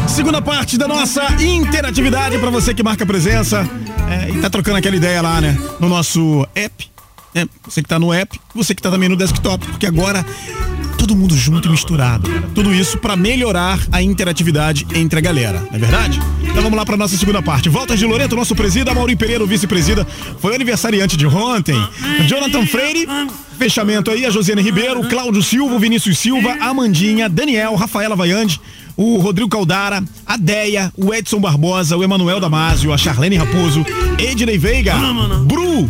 Segunda 0.07 0.43
parte 0.43 0.77
da 0.77 0.87
nossa 0.87 1.23
interatividade 1.43 2.37
para 2.37 2.51
você 2.51 2.75
que 2.75 2.83
marca 2.83 3.07
presença 3.07 3.67
é, 4.11 4.29
e 4.29 4.39
tá 4.39 4.51
trocando 4.51 4.77
aquela 4.77 4.95
ideia 4.95 5.23
lá, 5.23 5.41
né? 5.41 5.59
No 5.81 5.89
nosso 5.89 6.47
app. 6.55 6.91
né? 7.35 7.47
Você 7.65 7.83
que 7.83 7.89
tá 7.89 7.99
no 7.99 8.13
app, 8.13 8.39
você 8.55 8.75
que 8.75 8.83
tá 8.83 8.91
também 8.91 9.09
no 9.09 9.17
desktop, 9.17 9.67
porque 9.69 9.87
agora 9.87 10.23
todo 10.99 11.17
mundo 11.17 11.35
junto 11.35 11.69
e 11.69 11.71
misturado. 11.71 12.29
Tudo 12.55 12.75
isso 12.75 12.99
para 12.99 13.17
melhorar 13.17 13.79
a 13.91 14.03
interatividade 14.03 14.87
entre 14.95 15.19
a 15.19 15.23
galera, 15.23 15.61
não 15.61 15.77
é 15.77 15.79
verdade? 15.79 16.21
Então 16.55 16.63
vamos 16.63 16.79
lá 16.79 16.87
para 16.87 16.97
nossa 16.97 17.17
segunda 17.17 17.43
parte. 17.43 17.69
Volta 17.69 17.97
de 17.97 18.07
Loreto, 18.07 18.37
nosso 18.37 18.55
presida, 18.55 18.95
Mauri 18.95 19.17
Pereira, 19.17 19.45
vice-presida, 19.45 20.07
foi 20.39 20.55
aniversariante 20.55 21.17
de 21.17 21.27
ontem. 21.27 21.75
Jonathan 22.29 22.65
Freire, 22.65 23.09
fechamento 23.59 24.09
aí, 24.09 24.25
a 24.25 24.31
Josiane 24.31 24.63
Ribeiro, 24.63 25.03
Cláudio 25.09 25.43
Silva, 25.43 25.77
Vinícius 25.81 26.17
Silva, 26.17 26.57
Amandinha, 26.61 27.29
Daniel, 27.29 27.75
Rafaela 27.75 28.15
Vaiande, 28.15 28.61
o 28.97 29.19
Rodrigo 29.19 29.49
Caldara, 29.49 30.03
a 30.27 30.37
Deia, 30.37 30.93
o 30.97 31.13
Edson 31.13 31.41
Barbosa, 31.41 31.97
o 31.97 32.05
Emanuel 32.05 32.39
Damasio, 32.41 32.93
a 32.93 32.99
Charlene 32.99 33.37
Raposo, 33.37 33.85
Ednei 34.19 34.57
Veiga, 34.59 34.95
Bru, 35.45 35.89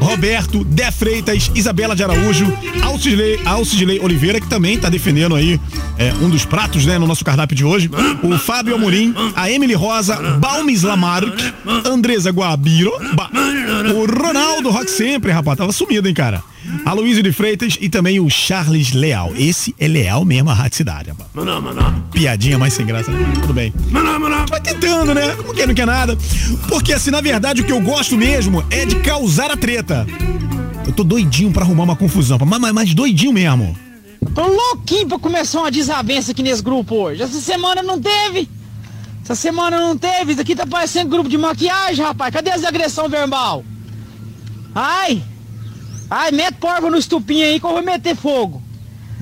Roberto, 0.00 0.64
Dé 0.64 0.90
Freitas, 0.90 1.50
Isabela 1.54 1.94
de 1.94 2.02
Araújo, 2.02 2.46
Alcidley, 2.82 3.40
Alcidley 3.44 4.00
Oliveira, 4.00 4.40
que 4.40 4.48
também 4.48 4.74
está 4.74 4.88
defendendo 4.88 5.34
aí 5.36 5.60
é, 5.98 6.12
um 6.14 6.28
dos 6.28 6.44
pratos, 6.44 6.84
né, 6.84 6.98
no 6.98 7.06
nosso 7.06 7.24
cardápio 7.24 7.56
de 7.56 7.64
hoje, 7.64 7.90
o 8.22 8.36
Fábio 8.38 8.74
Amorim, 8.74 9.14
a 9.36 9.50
Emily 9.50 9.74
Rosa, 9.74 10.16
Balmes 10.38 10.82
Lamarck, 10.82 11.40
Andresa 11.84 12.30
Guabiro, 12.30 12.92
ba- 13.14 13.30
o 13.94 14.06
Ronaldo 14.06 14.70
Rock 14.70 14.90
Sempre, 14.90 15.30
rapaz, 15.30 15.56
tava 15.58 15.72
sumido, 15.72 16.08
hein, 16.08 16.14
cara. 16.14 16.42
A 16.84 16.92
Luísa 16.92 17.22
de 17.22 17.32
Freitas 17.32 17.76
e 17.80 17.88
também 17.88 18.20
o 18.20 18.28
Charles 18.28 18.92
Leal. 18.92 19.32
Esse 19.36 19.74
é 19.78 19.86
leal 19.86 20.24
mesmo 20.24 20.50
à 20.50 20.54
Rádio 20.54 20.76
Cidade, 20.76 21.10
rapaz. 21.10 21.30
Piadinha 22.12 22.58
mais 22.58 22.74
sem 22.74 22.86
graça, 22.86 23.10
né? 23.10 23.32
Tudo 23.40 23.52
bem. 23.52 23.72
Vai 24.48 24.60
tentando, 24.60 25.14
né? 25.14 25.34
Como 25.36 25.54
quem 25.54 25.66
não 25.66 25.74
quer 25.74 25.86
nada. 25.86 26.16
Porque 26.68 26.92
assim, 26.92 27.10
na 27.10 27.20
verdade, 27.20 27.62
o 27.62 27.64
que 27.64 27.72
eu 27.72 27.80
gosto 27.80 28.16
mesmo 28.16 28.64
é 28.70 28.84
de 28.84 28.96
causar 28.96 29.50
a 29.50 29.56
treta. 29.56 30.06
Eu 30.86 30.92
tô 30.92 31.04
doidinho 31.04 31.52
pra 31.52 31.62
arrumar 31.62 31.84
uma 31.84 31.96
confusão, 31.96 32.38
mas, 32.44 32.60
mas, 32.60 32.72
mas 32.72 32.94
doidinho 32.94 33.32
mesmo. 33.32 33.76
Tô 34.34 34.46
louquinho 34.46 35.08
pra 35.08 35.18
começar 35.18 35.60
uma 35.60 35.70
desavença 35.70 36.32
aqui 36.32 36.42
nesse 36.42 36.62
grupo 36.62 36.94
hoje. 36.94 37.22
Essa 37.22 37.40
semana 37.40 37.82
não 37.82 38.00
teve. 38.00 38.48
Essa 39.22 39.34
semana 39.34 39.78
não 39.78 39.96
teve. 39.96 40.32
Isso 40.32 40.40
aqui 40.40 40.54
tá 40.56 40.66
parecendo 40.66 41.10
grupo 41.10 41.28
de 41.28 41.38
maquiagem, 41.38 42.04
rapaz. 42.04 42.32
Cadê 42.32 42.50
as 42.50 42.64
agressão 42.64 43.08
verbal? 43.08 43.64
Ai! 44.74 45.22
Ai, 46.10 46.32
mete 46.32 46.54
porva 46.54 46.90
no 46.90 46.96
estupinho 46.96 47.46
aí 47.46 47.60
que 47.60 47.64
eu 47.64 47.70
vou 47.70 47.82
meter 47.82 48.16
fogo. 48.16 48.60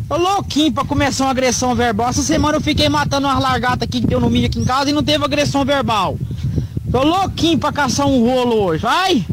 Tô 0.08 0.16
louquinho 0.16 0.72
pra 0.72 0.84
começar 0.84 1.24
uma 1.24 1.32
agressão 1.32 1.74
verbal. 1.74 2.08
Essa 2.08 2.22
semana 2.22 2.56
eu 2.56 2.62
fiquei 2.62 2.88
matando 2.88 3.26
umas 3.26 3.38
largatas 3.38 3.82
aqui 3.82 4.00
que 4.00 4.06
deu 4.06 4.18
no 4.18 4.30
milho 4.30 4.46
aqui 4.46 4.58
em 4.58 4.64
casa 4.64 4.88
e 4.88 4.92
não 4.94 5.02
teve 5.02 5.22
agressão 5.22 5.66
verbal. 5.66 6.16
Tô 6.90 7.02
louquinho 7.02 7.58
pra 7.58 7.70
caçar 7.70 8.06
um 8.06 8.24
rolo 8.24 8.56
hoje. 8.64 8.82
Vai! 8.82 9.26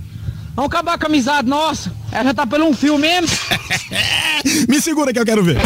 Vamos 0.54 0.70
acabar 0.70 0.98
com 0.98 1.06
a 1.06 1.08
amizade 1.08 1.48
nossa. 1.48 1.94
Ela 2.12 2.26
já 2.26 2.34
tá 2.34 2.46
pelo 2.46 2.66
um 2.66 2.74
fio 2.74 2.98
mesmo. 2.98 3.30
Me 4.68 4.82
segura 4.82 5.14
que 5.14 5.20
eu 5.20 5.26
quero 5.26 5.44
ver. 5.44 5.58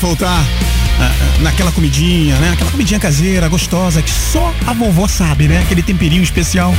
Faltar 0.00 0.42
ah, 0.98 1.02
ah, 1.02 1.42
naquela 1.42 1.70
comidinha, 1.70 2.36
né? 2.36 2.52
Aquela 2.52 2.70
comidinha 2.70 2.98
caseira, 2.98 3.46
gostosa, 3.48 4.00
que 4.00 4.10
só 4.10 4.52
a 4.66 4.72
vovó 4.72 5.06
sabe, 5.06 5.46
né? 5.46 5.60
Aquele 5.60 5.82
temperinho 5.82 6.22
especial. 6.22 6.74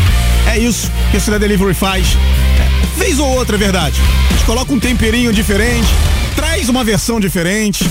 É 0.48 0.58
isso 0.58 0.92
que 1.12 1.18
o 1.18 1.22
Cidade 1.22 1.42
Delivery 1.42 1.76
faz. 1.76 2.18
É, 2.60 3.00
vez 3.00 3.20
ou 3.20 3.28
outra, 3.30 3.56
é 3.56 3.60
verdade. 3.60 4.02
A 4.42 4.46
coloca 4.46 4.74
um 4.74 4.80
temperinho 4.80 5.32
diferente, 5.32 5.88
traz 6.36 6.68
uma 6.68 6.84
versão 6.84 7.20
diferente. 7.20 7.88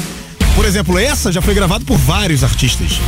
Por 0.56 0.64
exemplo, 0.64 0.98
essa 0.98 1.30
já 1.30 1.40
foi 1.40 1.54
gravada 1.54 1.84
por 1.84 1.96
vários 1.96 2.42
artistas 2.42 2.98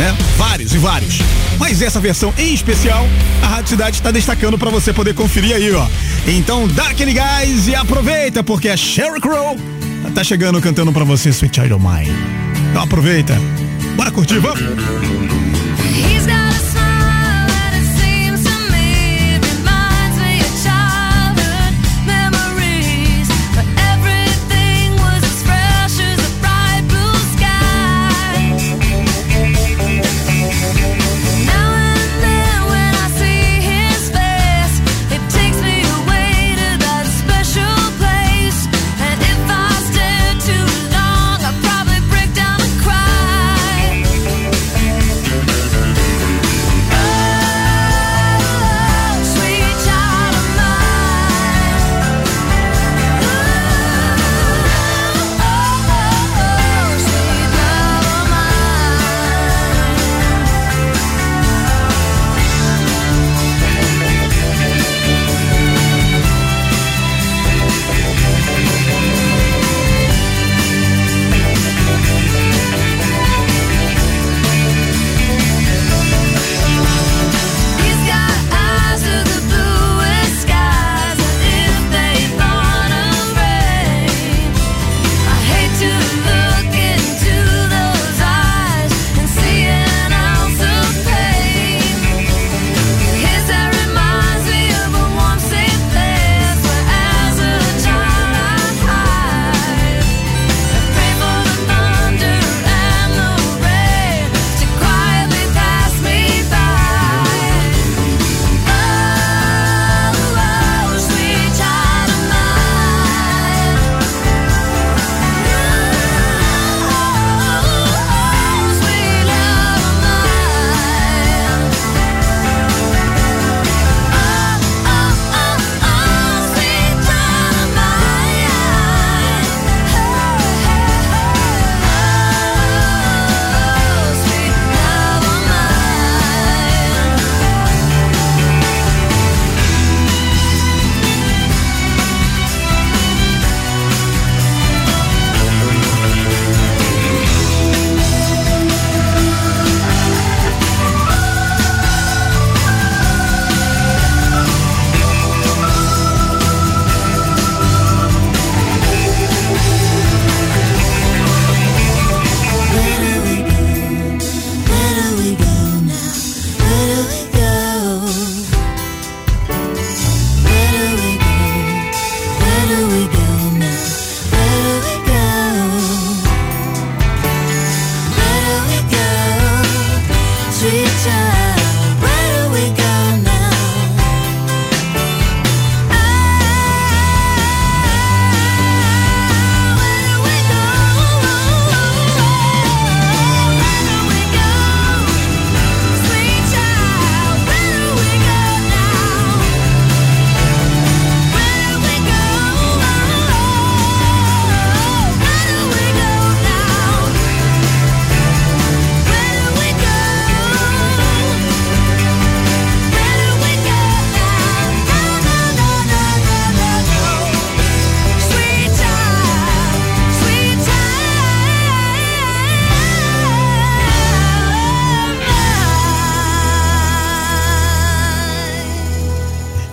né? 0.00 0.16
Vários 0.38 0.72
e 0.72 0.78
vários. 0.78 1.18
Mas 1.58 1.82
essa 1.82 2.00
versão 2.00 2.32
em 2.38 2.54
especial, 2.54 3.06
a 3.42 3.46
Rádio 3.46 3.68
Cidade 3.68 3.96
está 3.96 4.10
destacando 4.10 4.56
para 4.56 4.70
você 4.70 4.94
poder 4.94 5.14
conferir 5.14 5.54
aí, 5.54 5.70
ó. 5.74 5.86
Então 6.26 6.66
dá 6.68 6.88
aquele 6.88 7.12
gás 7.12 7.68
e 7.68 7.74
aproveita, 7.74 8.42
porque 8.42 8.70
a 8.70 8.76
Sheryl 8.76 9.20
Crow 9.20 9.58
tá 10.14 10.24
chegando 10.24 10.60
cantando 10.60 10.92
para 10.92 11.04
você 11.04 11.28
Sweet 11.30 11.54
Child 11.60 11.74
of 11.74 11.84
Mine. 11.84 12.16
Então 12.70 12.82
aproveita. 12.82 13.34
Bora 13.96 14.10
curtir, 14.10 14.38
vamos? 14.38 15.19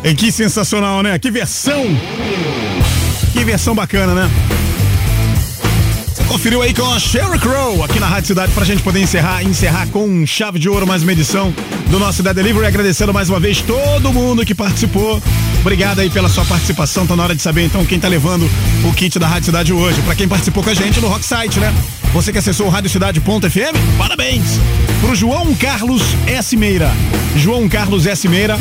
E 0.07 0.15
que 0.15 0.31
sensacional, 0.31 1.03
né? 1.03 1.19
Que 1.19 1.29
versão! 1.29 1.83
Que 3.33 3.43
versão 3.43 3.75
bacana, 3.75 4.13
né? 4.13 4.31
Conferiu 6.29 6.61
aí 6.61 6.73
com 6.73 6.89
a 6.93 6.97
Sheryl 6.97 7.37
Crow 7.37 7.83
aqui 7.83 7.99
na 7.99 8.07
Rádio 8.07 8.27
Cidade 8.27 8.53
pra 8.53 8.63
gente 8.63 8.81
poder 8.81 9.01
encerrar, 9.01 9.43
encerrar 9.43 9.85
com 9.87 10.25
chave 10.25 10.59
de 10.59 10.69
ouro 10.69 10.87
mais 10.87 11.03
uma 11.03 11.11
edição 11.11 11.53
do 11.89 11.99
nosso 11.99 12.17
Cidade 12.17 12.37
Delivery. 12.37 12.67
Agradecendo 12.67 13.13
mais 13.13 13.29
uma 13.29 13.37
vez 13.37 13.59
todo 13.59 14.13
mundo 14.13 14.45
que 14.45 14.55
participou. 14.55 15.21
Obrigado 15.59 15.99
aí 15.99 16.09
pela 16.09 16.29
sua 16.29 16.45
participação. 16.45 17.05
Tá 17.05 17.13
na 17.13 17.23
hora 17.23 17.35
de 17.35 17.41
saber 17.41 17.65
então 17.65 17.85
quem 17.85 17.99
tá 17.99 18.07
levando 18.07 18.49
o 18.85 18.93
kit 18.93 19.19
da 19.19 19.27
Rádio 19.27 19.47
Cidade 19.47 19.73
hoje. 19.73 20.01
Pra 20.03 20.15
quem 20.15 20.25
participou 20.25 20.63
com 20.63 20.69
a 20.69 20.73
gente 20.73 21.01
no 21.01 21.09
Rocksite, 21.09 21.59
né? 21.59 21.73
Você 22.17 22.31
que 22.31 22.39
acessou 22.39 22.65
o 22.65 22.69
radiocidade.fm, 22.71 23.95
parabéns! 23.95 24.59
Pro 25.01 25.13
João 25.13 25.53
Carlos 25.53 26.01
S. 26.25 26.57
Meira. 26.57 26.91
João 27.35 27.69
Carlos 27.69 28.07
S. 28.07 28.27
Meira, 28.27 28.57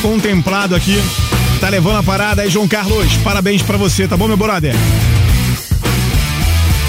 contemplado 0.00 0.74
aqui. 0.74 0.98
Tá 1.60 1.68
levando 1.68 1.98
a 1.98 2.02
parada 2.02 2.40
aí, 2.40 2.48
João 2.48 2.66
Carlos. 2.66 3.14
Parabéns 3.18 3.60
pra 3.60 3.76
você, 3.76 4.08
tá 4.08 4.16
bom, 4.16 4.26
meu 4.26 4.38
brother? 4.38 4.74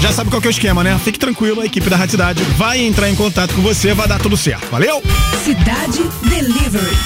Já 0.00 0.10
sabe 0.10 0.30
qual 0.30 0.40
que 0.40 0.48
é 0.48 0.50
o 0.50 0.50
esquema, 0.50 0.82
né? 0.82 0.98
Fique 1.04 1.18
tranquilo, 1.18 1.60
a 1.60 1.66
equipe 1.66 1.90
da 1.90 1.96
Rádio 1.98 2.12
Cidade 2.12 2.42
vai 2.56 2.80
entrar 2.80 3.10
em 3.10 3.14
contato 3.14 3.52
com 3.52 3.60
você, 3.60 3.92
vai 3.92 4.08
dar 4.08 4.18
tudo 4.18 4.34
certo. 4.34 4.66
Valeu? 4.70 5.02
Cidade 5.44 6.04
Delivery. 6.22 6.96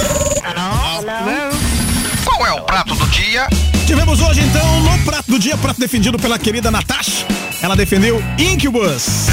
Qual 2.25 2.47
é 2.47 2.53
o 2.53 2.61
prato 2.61 2.95
do 2.95 3.07
dia? 3.09 3.49
Tivemos 3.85 4.21
hoje, 4.21 4.43
então, 4.43 4.81
no 4.81 4.97
prato 5.01 5.29
do 5.29 5.41
dia, 5.41 5.57
prato 5.57 5.81
defendido 5.81 6.21
pela 6.21 6.39
querida 6.39 6.71
Natasha. 6.71 7.27
Ela 7.63 7.77
defendeu 7.77 8.21
Incubus. 8.37 9.29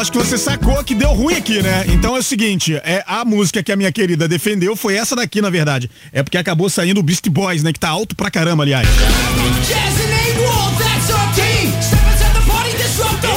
Acho 0.00 0.10
que 0.10 0.18
você 0.18 0.38
sacou 0.38 0.82
que 0.82 0.94
deu 0.94 1.12
ruim 1.12 1.34
aqui, 1.34 1.62
né? 1.62 1.84
Então 1.88 2.16
é 2.16 2.20
o 2.20 2.22
seguinte, 2.22 2.74
é 2.76 3.04
a 3.06 3.22
música 3.22 3.62
que 3.62 3.70
a 3.70 3.76
minha 3.76 3.92
querida 3.92 4.26
defendeu 4.26 4.74
foi 4.74 4.96
essa 4.96 5.14
daqui, 5.14 5.42
na 5.42 5.50
verdade. 5.50 5.90
É 6.10 6.22
porque 6.22 6.38
acabou 6.38 6.70
saindo 6.70 7.00
o 7.00 7.02
Beast 7.02 7.28
Boys, 7.28 7.62
né? 7.62 7.70
Que 7.70 7.78
tá 7.78 7.90
alto 7.90 8.16
pra 8.16 8.30
caramba, 8.30 8.62
aliás. 8.62 8.88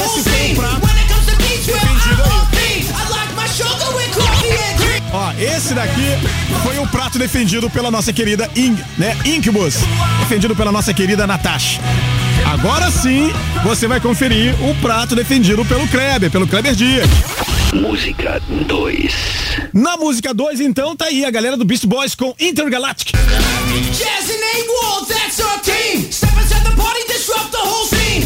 Esse 0.04 0.22
foi 0.22 0.52
o 0.52 0.54
prato. 0.54 0.84
Ó, 5.12 5.32
esse 5.38 5.74
daqui 5.74 6.18
foi 6.62 6.78
o 6.78 6.86
prato 6.88 7.18
defendido 7.18 7.68
pela 7.68 7.90
nossa 7.90 8.12
querida 8.12 8.50
In, 8.56 8.76
né? 8.96 9.16
Incubus. 9.24 9.76
Defendido 10.20 10.56
pela 10.56 10.72
nossa 10.72 10.94
querida 10.94 11.26
Natasha. 11.26 11.80
Agora 12.46 12.90
sim, 12.90 13.32
você 13.62 13.86
vai 13.86 14.00
conferir 14.00 14.54
o 14.62 14.74
prato 14.76 15.14
defendido 15.14 15.64
pelo 15.64 15.86
Kleber, 15.88 16.30
pelo 16.30 16.46
Kleber 16.46 16.74
Dias. 16.74 17.08
Música 17.72 18.40
2. 18.48 19.14
Na 19.72 19.96
música 19.96 20.32
2, 20.32 20.60
então, 20.60 20.94
tá 20.94 21.06
aí 21.06 21.24
a 21.24 21.30
galera 21.30 21.56
do 21.56 21.64
Beast 21.64 21.86
Boys 21.86 22.14
com 22.14 22.34
Intergalactic. 22.38 23.12
Jazz 23.12 24.30
and 24.30 24.44
A-Wolf, 24.54 25.08
that's 25.08 25.40
our 25.40 25.58
team. 25.60 26.10
Step 26.12 26.32
inside 26.40 26.62
the 26.64 26.76
party, 26.76 27.00
disrupt 27.08 27.50
the 27.50 27.58
whole 27.58 27.86
scene. 27.88 28.24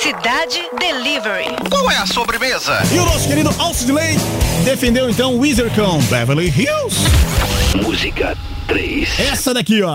Cidade 0.00 0.62
Delivery. 0.78 1.56
Qual 1.68 1.90
é 1.90 1.96
a 1.96 2.06
sobremesa? 2.06 2.78
E 2.92 2.98
o 2.98 3.04
nosso 3.04 3.26
querido 3.26 3.54
Alce 3.58 3.84
Delay 3.84 4.16
defendeu 4.64 5.10
então 5.10 5.38
Wizard 5.38 5.74
com 5.74 5.98
Beverly 6.04 6.46
Hills. 6.46 6.96
Música 7.82 8.36
3. 8.68 9.20
Essa 9.20 9.52
daqui, 9.52 9.82
ó. 9.82 9.94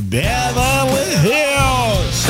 Beverly 0.00 1.14
Hills. 1.22 2.26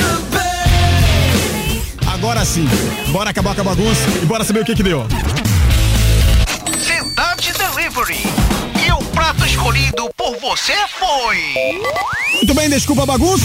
Agora 2.06 2.44
sim, 2.44 2.68
bora 3.10 3.30
acabar 3.30 3.54
com 3.54 3.62
a 3.62 3.64
bagunça 3.64 4.02
e 4.22 4.26
bora 4.26 4.44
saber 4.44 4.60
o 4.60 4.64
que 4.64 4.74
que 4.74 4.82
deu. 4.82 5.06
Cidade 6.78 7.52
Delivery. 7.52 8.18
E 8.86 8.92
o 8.92 8.98
prato 9.12 9.44
escolhido 9.46 10.10
por 10.16 10.36
você 10.38 10.74
foi. 10.98 11.80
Muito 12.34 12.54
bem, 12.54 12.68
desculpa 12.68 13.04
a 13.04 13.06
bagunça, 13.06 13.44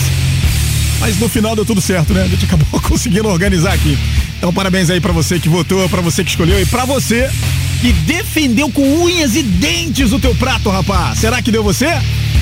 mas 1.00 1.18
no 1.18 1.30
final 1.30 1.56
deu 1.56 1.66
tudo 1.66 1.82
certo, 1.82 2.14
né? 2.14 2.24
A 2.24 2.28
gente 2.28 2.46
acabou 2.46 2.80
conseguindo 2.82 3.28
organizar 3.28 3.74
aqui. 3.74 3.98
Então 4.38 4.54
parabéns 4.54 4.90
aí 4.90 5.00
pra 5.00 5.12
você 5.12 5.40
que 5.40 5.50
votou, 5.50 5.88
pra 5.90 6.02
você 6.02 6.24
que 6.24 6.30
escolheu 6.30 6.60
e 6.62 6.66
pra 6.66 6.86
você 6.86 7.30
que 7.82 7.94
defendeu 7.94 8.70
com 8.70 9.04
unhas 9.04 9.36
e 9.36 9.44
dentes 9.44 10.12
o 10.12 10.20
teu 10.20 10.36
prato, 10.36 10.70
rapaz. 10.70 11.20
Será 11.20 11.42
que 11.42 11.52
deu 11.52 11.64
você? 11.64 11.88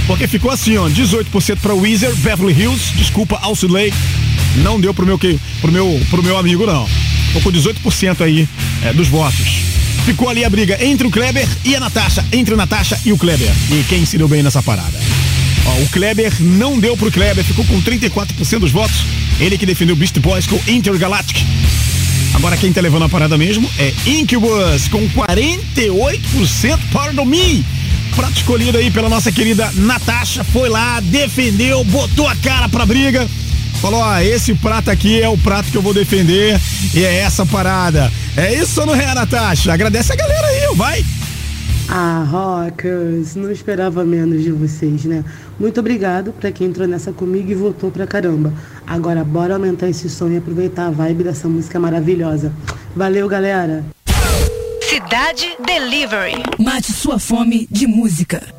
Porque 0.08 0.28
ficou 0.28 0.50
assim, 0.50 0.78
ó, 0.78 0.88
18% 0.88 1.58
pra 1.58 1.74
Weezer, 1.74 2.16
Beverly 2.16 2.54
Hills, 2.54 2.94
desculpa, 2.96 3.38
Alcilei, 3.42 3.94
não 4.58 4.80
deu 4.80 4.94
pro 4.94 5.06
meu, 5.06 5.18
pro 5.18 5.72
meu, 5.72 6.02
pro 6.10 6.24
meu 6.24 6.38
amigo, 6.38 6.66
não. 6.66 6.88
Ficou 7.28 7.42
com 7.42 7.52
18% 7.52 8.22
aí 8.22 8.48
é, 8.84 8.94
dos 8.94 9.10
votos. 9.10 9.68
Ficou 10.06 10.30
ali 10.30 10.46
a 10.46 10.50
briga 10.50 10.84
entre 10.84 11.06
o 11.06 11.12
Kleber 11.12 11.48
e 11.66 11.76
a 11.76 11.80
Natasha, 11.80 12.26
entre 12.32 12.54
a 12.54 12.58
Natasha 12.58 12.98
e 13.06 13.12
o 13.12 13.18
Kleber. 13.18 13.52
E 13.70 13.84
quem 13.90 14.06
se 14.06 14.18
deu 14.18 14.28
bem 14.28 14.42
nessa 14.42 14.64
parada? 14.64 14.98
Ó, 15.68 15.82
o 15.82 15.88
Kleber 15.90 16.34
não 16.40 16.80
deu 16.80 16.96
pro 16.98 17.12
Kleber, 17.12 17.44
ficou 17.44 17.66
com 17.66 17.82
34% 17.82 18.60
dos 18.60 18.72
votos. 18.72 18.98
Ele 19.40 19.58
que 19.58 19.66
defendeu 19.66 19.96
Beast 19.96 20.18
Boys 20.20 20.48
com 20.48 20.60
Intergalactic. 20.68 21.46
Agora 22.34 22.58
quem 22.58 22.72
tá 22.72 22.82
levando 22.82 23.04
a 23.04 23.10
parada 23.10 23.38
mesmo 23.38 23.70
é 23.80 23.94
Incubus 24.06 24.88
com 24.90 25.08
48%, 25.10 26.80
pardon 26.92 27.26
me. 27.26 27.66
Prato 28.16 28.34
escolhido 28.34 28.78
aí 28.78 28.90
pela 28.90 29.10
nossa 29.10 29.32
querida 29.32 29.72
Natasha, 29.76 30.44
foi 30.44 30.70
lá, 30.70 31.00
defendeu, 31.00 31.84
botou 31.84 32.28
a 32.28 32.36
cara 32.36 32.68
pra 32.70 32.86
briga. 32.86 33.28
Falou, 33.82 34.00
ó, 34.00 34.20
esse 34.20 34.56
prato 34.56 34.90
aqui 34.90 35.22
é 35.22 35.30
o 35.30 35.38
prato 35.38 35.70
que 35.70 35.78
eu 35.78 35.82
vou 35.82 35.94
defender 35.94 36.60
e 36.94 37.04
é 37.04 37.18
essa 37.18 37.46
parada. 37.46 38.12
É 38.36 38.54
isso 38.54 38.84
não 38.86 38.96
é, 38.96 39.14
Natasha? 39.14 39.72
Agradece 39.72 40.14
a 40.14 40.16
galera 40.16 40.48
aí, 40.48 40.76
vai. 40.76 41.06
Ah, 41.90 42.26
Rockers, 42.30 43.36
não 43.36 43.50
esperava 43.50 44.04
menos 44.04 44.44
de 44.44 44.52
vocês, 44.52 45.06
né? 45.06 45.24
Muito 45.58 45.80
obrigado 45.80 46.34
pra 46.34 46.52
quem 46.52 46.68
entrou 46.68 46.88
nessa 46.88 47.14
comigo 47.14 47.50
e 47.50 47.56
votou 47.56 47.90
pra 47.90 48.06
caramba. 48.06 48.54
Agora 48.86 49.24
bora 49.24 49.54
aumentar 49.54 49.88
esse 49.88 50.10
som 50.10 50.30
e 50.30 50.38
aproveitar 50.38 50.88
a 50.88 50.92
vibe 50.92 51.24
dessa 51.24 51.48
música 51.48 51.80
maravilhosa. 51.80 52.52
Valeu, 52.96 53.28
galera! 53.30 53.86
Cidade 54.82 55.56
Delivery. 55.66 56.44
Mate 56.60 56.92
sua 56.92 57.20
fome 57.20 57.68
de 57.72 57.88
música. 57.88 58.57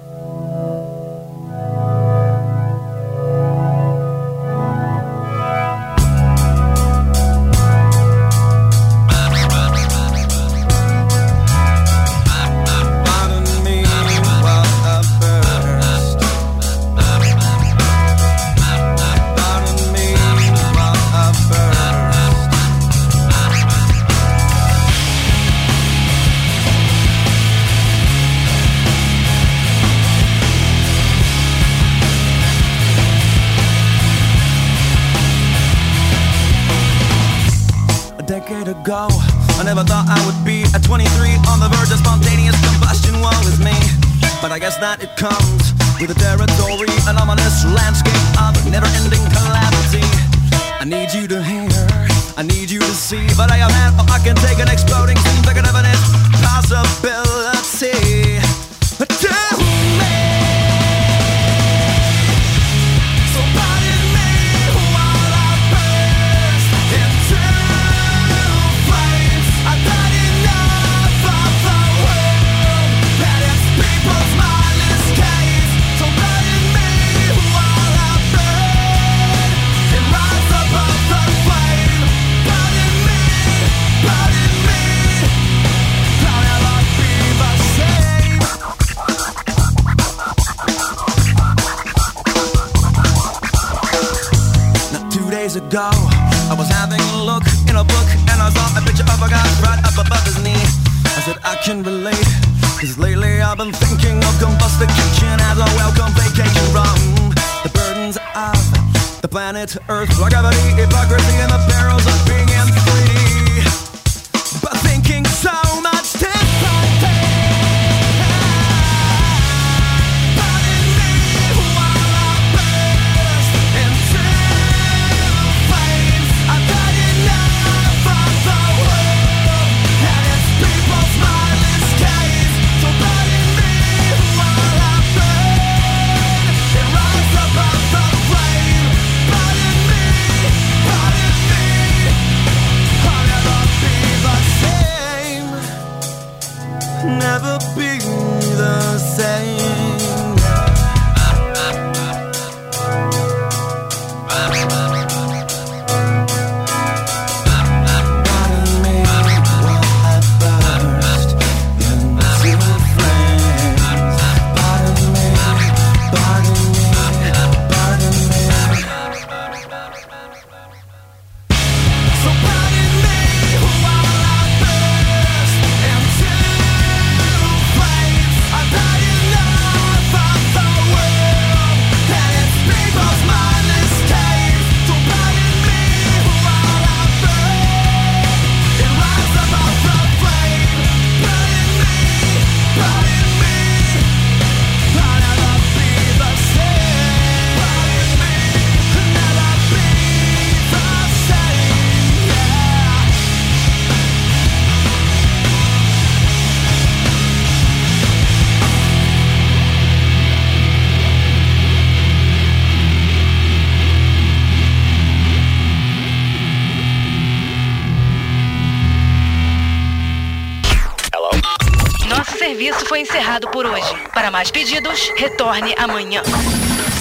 Pedidos, 224.58 225.12
retorne 225.16 225.72
amanhã. 225.78 226.20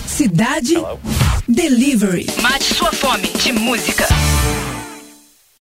Cidade 0.05 0.76
Delivery. 1.47 2.28
Mate 2.39 2.76
sua 2.76 2.91
fome 2.91 3.30
de 3.30 3.51
música. 3.51 4.08